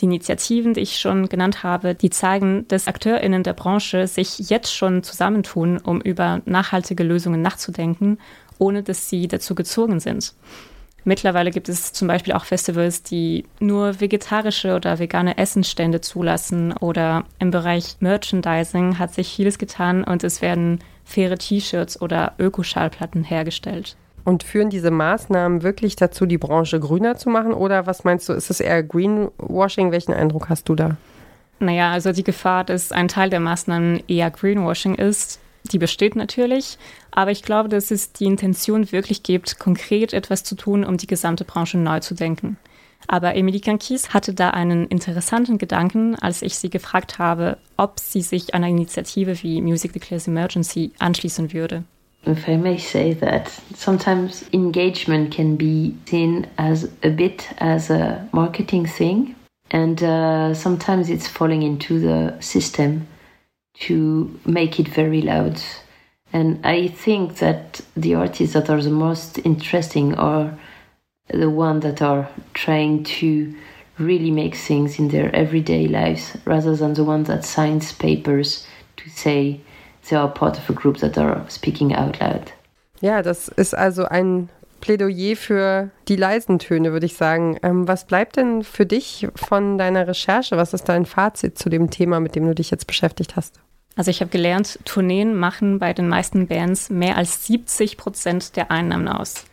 Die 0.00 0.06
Initiativen, 0.06 0.72
die 0.72 0.80
ich 0.80 0.98
schon 0.98 1.28
genannt 1.28 1.62
habe, 1.62 1.94
die 1.94 2.08
zeigen, 2.08 2.66
dass 2.68 2.88
AkteurInnen 2.88 3.42
der 3.42 3.52
Branche 3.52 4.06
sich 4.06 4.38
jetzt 4.38 4.74
schon 4.74 5.02
zusammentun, 5.02 5.78
um 5.78 6.00
über 6.00 6.40
nachhaltige 6.46 7.02
Lösungen 7.02 7.42
nachzudenken, 7.42 8.18
ohne 8.58 8.82
dass 8.82 9.10
sie 9.10 9.28
dazu 9.28 9.54
gezwungen 9.54 10.00
sind. 10.00 10.34
Mittlerweile 11.04 11.50
gibt 11.50 11.68
es 11.68 11.92
zum 11.92 12.06
Beispiel 12.06 12.32
auch 12.32 12.44
Festivals, 12.44 13.02
die 13.02 13.44
nur 13.58 14.00
vegetarische 14.00 14.76
oder 14.76 14.98
vegane 15.00 15.36
Essensstände 15.36 16.00
zulassen 16.00 16.72
oder 16.72 17.24
im 17.40 17.50
Bereich 17.50 17.96
Merchandising 18.00 18.98
hat 18.98 19.12
sich 19.12 19.34
vieles 19.34 19.58
getan 19.58 20.04
und 20.04 20.22
es 20.22 20.42
werden 20.42 20.78
faire 21.04 21.36
T-Shirts 21.36 22.00
oder 22.00 22.34
Ökoschallplatten 22.38 23.24
hergestellt. 23.24 23.96
Und 24.24 24.44
führen 24.44 24.70
diese 24.70 24.92
Maßnahmen 24.92 25.64
wirklich 25.64 25.96
dazu, 25.96 26.26
die 26.26 26.38
Branche 26.38 26.78
grüner 26.78 27.16
zu 27.16 27.28
machen? 27.28 27.52
Oder 27.52 27.86
was 27.88 28.04
meinst 28.04 28.28
du, 28.28 28.32
ist 28.32 28.50
es 28.50 28.60
eher 28.60 28.84
Greenwashing? 28.84 29.90
Welchen 29.90 30.14
Eindruck 30.14 30.48
hast 30.48 30.68
du 30.68 30.76
da? 30.76 30.96
Naja, 31.58 31.90
also 31.90 32.12
die 32.12 32.22
Gefahr, 32.22 32.62
dass 32.62 32.92
ein 32.92 33.08
Teil 33.08 33.30
der 33.30 33.40
Maßnahmen 33.40 34.04
eher 34.06 34.30
Greenwashing 34.30 34.94
ist, 34.94 35.40
die 35.70 35.78
besteht 35.78 36.16
natürlich, 36.16 36.76
aber 37.10 37.30
ich 37.30 37.42
glaube, 37.42 37.68
dass 37.68 37.90
es 37.90 38.12
die 38.12 38.24
Intention 38.24 38.90
wirklich 38.90 39.22
gibt, 39.22 39.58
konkret 39.58 40.12
etwas 40.12 40.44
zu 40.44 40.56
tun, 40.56 40.84
um 40.84 40.96
die 40.96 41.06
gesamte 41.06 41.44
Branche 41.44 41.78
neu 41.78 42.00
zu 42.00 42.14
denken. 42.14 42.56
Aber 43.08 43.34
Emilie 43.34 43.60
Kankis 43.60 44.14
hatte 44.14 44.32
da 44.32 44.50
einen 44.50 44.86
interessanten 44.86 45.58
Gedanken, 45.58 46.14
als 46.16 46.42
ich 46.42 46.56
sie 46.56 46.70
gefragt 46.70 47.18
habe, 47.18 47.58
ob 47.76 47.98
sie 47.98 48.22
sich 48.22 48.54
einer 48.54 48.68
Initiative 48.68 49.42
wie 49.42 49.60
Music 49.60 49.92
Declares 49.92 50.28
Emergency 50.28 50.92
anschließen 50.98 51.52
würde. 51.52 51.84
If 52.24 52.46
I 52.46 52.56
may 52.56 52.78
say 52.78 53.14
that, 53.16 53.50
sometimes 53.76 54.44
engagement 54.52 55.34
can 55.34 55.56
be 55.56 55.92
seen 56.08 56.46
as 56.56 56.88
a 57.02 57.08
bit 57.08 57.48
as 57.58 57.90
a 57.90 58.24
marketing 58.30 58.86
thing, 58.86 59.34
and 59.72 60.00
uh, 60.00 60.54
sometimes 60.54 61.08
it's 61.08 61.26
falling 61.26 61.62
into 61.62 61.98
the 61.98 62.34
system. 62.38 63.08
To 63.80 64.38
make 64.44 64.78
it 64.78 64.88
very 64.88 65.22
loud. 65.22 65.60
And 66.32 66.64
I 66.64 66.88
think 66.88 67.38
that 67.38 67.80
the 67.96 68.14
artists 68.14 68.54
that 68.54 68.70
are 68.70 68.82
the 68.82 68.90
most 68.90 69.38
interesting 69.44 70.14
are 70.14 70.58
the 71.28 71.50
ones 71.50 71.82
that 71.82 72.02
are 72.02 72.28
trying 72.54 73.04
to 73.04 73.54
really 73.98 74.30
make 74.30 74.54
things 74.54 74.98
in 74.98 75.08
their 75.08 75.34
everyday 75.34 75.86
lives 75.86 76.36
rather 76.44 76.74
than 76.74 76.94
the 76.94 77.04
ones 77.04 77.28
that 77.28 77.44
signs 77.44 77.92
papers 77.92 78.66
to 78.96 79.10
say 79.10 79.60
they 80.08 80.16
are 80.16 80.28
part 80.28 80.58
of 80.58 80.68
a 80.68 80.72
group 80.72 80.98
that 80.98 81.18
are 81.18 81.44
speaking 81.48 81.94
out 81.94 82.20
loud. 82.20 82.52
Ja, 83.00 83.20
das 83.22 83.48
ist 83.48 83.74
also 83.74 84.04
ein 84.04 84.48
Plädoyer 84.82 85.36
für 85.36 85.90
die 86.08 86.16
leisen 86.16 86.58
Töne, 86.58 86.92
würde 86.92 87.06
ich 87.06 87.16
sagen. 87.16 87.56
Ähm, 87.62 87.88
was 87.88 88.06
bleibt 88.06 88.36
denn 88.36 88.62
für 88.62 88.84
dich 88.84 89.28
von 89.34 89.78
deiner 89.78 90.06
Recherche? 90.06 90.58
Was 90.58 90.74
ist 90.74 90.84
dein 90.84 91.06
Fazit 91.06 91.58
zu 91.58 91.70
dem 91.70 91.88
Thema, 91.88 92.20
mit 92.20 92.34
dem 92.34 92.46
du 92.46 92.54
dich 92.54 92.70
jetzt 92.70 92.86
beschäftigt 92.86 93.36
hast? 93.36 93.60
Also 93.96 94.10
ich 94.10 94.20
habe 94.20 94.30
gelernt, 94.30 94.78
Tourneen 94.84 95.34
machen 95.34 95.78
bei 95.78 95.92
den 95.92 96.08
meisten 96.08 96.46
Bands 96.48 96.90
mehr 96.90 97.16
als 97.16 97.46
70 97.46 97.96
Prozent 97.96 98.56
der 98.56 98.70
Einnahmen 98.70 99.08
aus. 99.08 99.44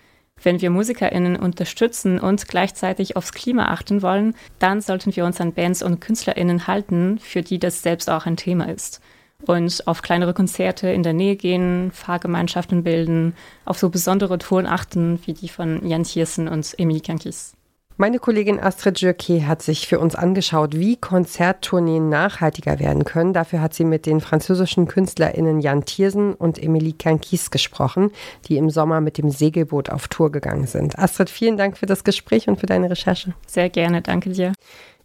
Wenn 0.41 0.61
wir 0.61 0.69
MusikerInnen 0.69 1.35
unterstützen 1.35 2.19
und 2.19 2.47
gleichzeitig 2.47 3.15
aufs 3.15 3.33
Klima 3.33 3.67
achten 3.67 4.01
wollen, 4.01 4.35
dann 4.57 4.81
sollten 4.81 5.15
wir 5.15 5.25
uns 5.25 5.39
an 5.41 5.53
Bands 5.53 5.83
und 5.83 5.99
KünstlerInnen 5.99 6.67
halten, 6.67 7.19
für 7.19 7.41
die 7.41 7.59
das 7.59 7.81
selbst 7.81 8.09
auch 8.09 8.25
ein 8.25 8.37
Thema 8.37 8.69
ist. 8.69 9.01
Und 9.45 9.87
auf 9.87 10.01
kleinere 10.01 10.33
Konzerte 10.33 10.89
in 10.89 11.03
der 11.03 11.13
Nähe 11.13 11.35
gehen, 11.35 11.91
Fahrgemeinschaften 11.91 12.83
bilden, 12.83 13.35
auf 13.65 13.79
so 13.79 13.89
besondere 13.89 14.37
Touren 14.37 14.65
achten, 14.65 15.19
wie 15.25 15.33
die 15.33 15.49
von 15.49 15.87
Jan 15.87 16.03
Thiersen 16.03 16.47
und 16.47 16.77
Emilie 16.77 17.01
Kankis. 17.01 17.53
Meine 18.01 18.19
Kollegin 18.19 18.61
Astrid 18.61 19.01
Jürke 19.01 19.45
hat 19.45 19.61
sich 19.61 19.85
für 19.85 19.99
uns 19.99 20.15
angeschaut, 20.15 20.79
wie 20.79 20.95
Konzerttourneen 20.95 22.07
nachhaltiger 22.07 22.79
werden 22.79 23.03
können. 23.03 23.33
Dafür 23.33 23.59
hat 23.59 23.73
sie 23.73 23.83
mit 23.83 24.05
den 24.05 24.21
französischen 24.21 24.87
KünstlerInnen 24.87 25.59
Jan 25.59 25.83
Thiersen 25.83 26.33
und 26.33 26.63
Emilie 26.63 26.93
Kankis 26.93 27.51
gesprochen, 27.51 28.11
die 28.47 28.55
im 28.55 28.69
Sommer 28.69 29.01
mit 29.01 29.17
dem 29.17 29.29
Segelboot 29.29 29.89
auf 29.89 30.07
Tour 30.07 30.31
gegangen 30.31 30.65
sind. 30.65 30.97
Astrid, 30.97 31.29
vielen 31.29 31.57
Dank 31.57 31.77
für 31.77 31.87
das 31.87 32.05
Gespräch 32.05 32.47
und 32.47 32.57
für 32.57 32.67
deine 32.67 32.89
Recherche. 32.89 33.33
Sehr 33.47 33.69
gerne, 33.69 34.01
danke 34.01 34.29
dir. 34.29 34.53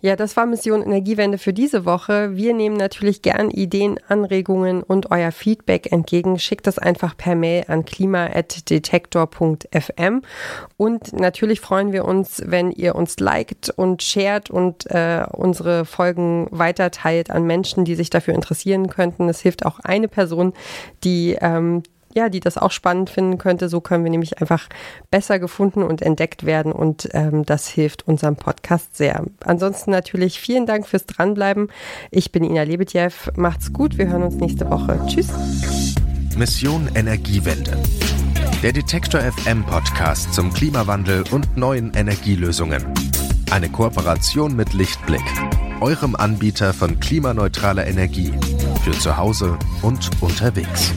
Ja, 0.05 0.15
das 0.17 0.37
war 0.37 0.45
Mission 0.45 0.83
Energiewende 0.83 1.39
für 1.39 1.55
diese 1.55 1.87
Woche. 1.87 2.37
Wir 2.37 2.53
nehmen 2.53 2.77
natürlich 2.77 3.23
gern 3.23 3.49
Ideen, 3.49 3.99
Anregungen 4.07 4.83
und 4.83 5.11
euer 5.11 5.33
Feedback 5.33 5.91
entgegen. 5.93 6.39
Schickt 6.39 6.67
das 6.67 6.79
einfach 6.79 7.17
per 7.17 7.35
Mail 7.35 7.65
an 7.69 7.87
klima.detektor.fm. 7.87 10.21
Und 10.77 11.15
natürlich 11.15 11.63
freuen 11.63 11.93
wir 11.93 12.05
uns, 12.05 12.43
wenn 12.45 12.71
ihr 12.71 12.97
uns 12.97 13.19
liked 13.19 13.71
und 13.71 14.03
shared 14.03 14.51
und 14.51 14.85
äh, 14.91 15.25
unsere 15.33 15.87
Folgen 15.87 16.49
weiterteilt 16.51 17.31
an 17.31 17.47
Menschen, 17.47 17.87
die 17.87 17.95
sich 17.95 18.11
dafür 18.11 18.35
interessieren 18.35 18.91
könnten. 18.91 19.31
Es 19.31 19.41
hilft 19.41 19.65
auch 19.65 19.81
eine 19.81 20.09
Person, 20.09 20.53
die 21.03 21.39
ähm, 21.41 21.83
ja, 22.15 22.29
die 22.29 22.41
das 22.41 22.59
auch 22.59 22.71
spannend 22.71 23.11
finden 23.11 23.39
könnte. 23.39 23.69
So 23.69 23.81
können 23.81 24.05
wir 24.05 24.11
nämlich 24.11 24.41
einfach 24.41 24.69
besser 25.11 25.39
gefunden 25.39 25.83
und 25.83 26.03
entdeckt 26.03 26.47
werden 26.47 26.73
und 26.73 27.09
ähm, 27.13 27.45
das 27.45 27.69
hilft 27.69 28.07
unserem 28.07 28.37
Podcast 28.37 28.97
sehr. 28.97 29.25
Ansonsten 29.45 29.91
natürlich 29.91 30.41
vielen 30.41 30.67
Dank 30.67 30.87
fürs 30.87 31.07
Dranbleiben. 31.07 31.69
Ich 32.11 32.33
bin 32.33 32.45
Ina 32.45 32.63
Lebetjew. 32.63 33.11
Macht's 33.37 33.73
gut. 33.73 33.99
Wir 33.99 34.09
hören 34.09 34.23
uns 34.23 34.37
nächste 34.37 34.71
Woche. 34.71 34.99
Tschüss. 35.07 35.29
Mission 36.37 36.89
Energiewende. 36.95 37.77
Der 38.63 38.73
Detektor 38.73 39.21
FM 39.21 39.65
Podcast 39.67 40.33
zum 40.33 40.53
Klimawandel 40.53 41.25
und 41.31 41.57
neuen 41.57 41.93
Energielösungen. 41.95 42.83
Eine 43.51 43.69
Kooperation 43.69 44.57
mit 44.57 44.73
Lichtblick, 44.73 45.23
eurem 45.81 46.17
Anbieter 46.17 46.73
von 46.73 46.99
klimaneutraler 46.99 47.87
Energie 47.87 48.33
für 48.83 48.93
zu 48.93 49.17
Hause 49.17 49.59
und 49.83 50.11
unterwegs. 50.21 50.95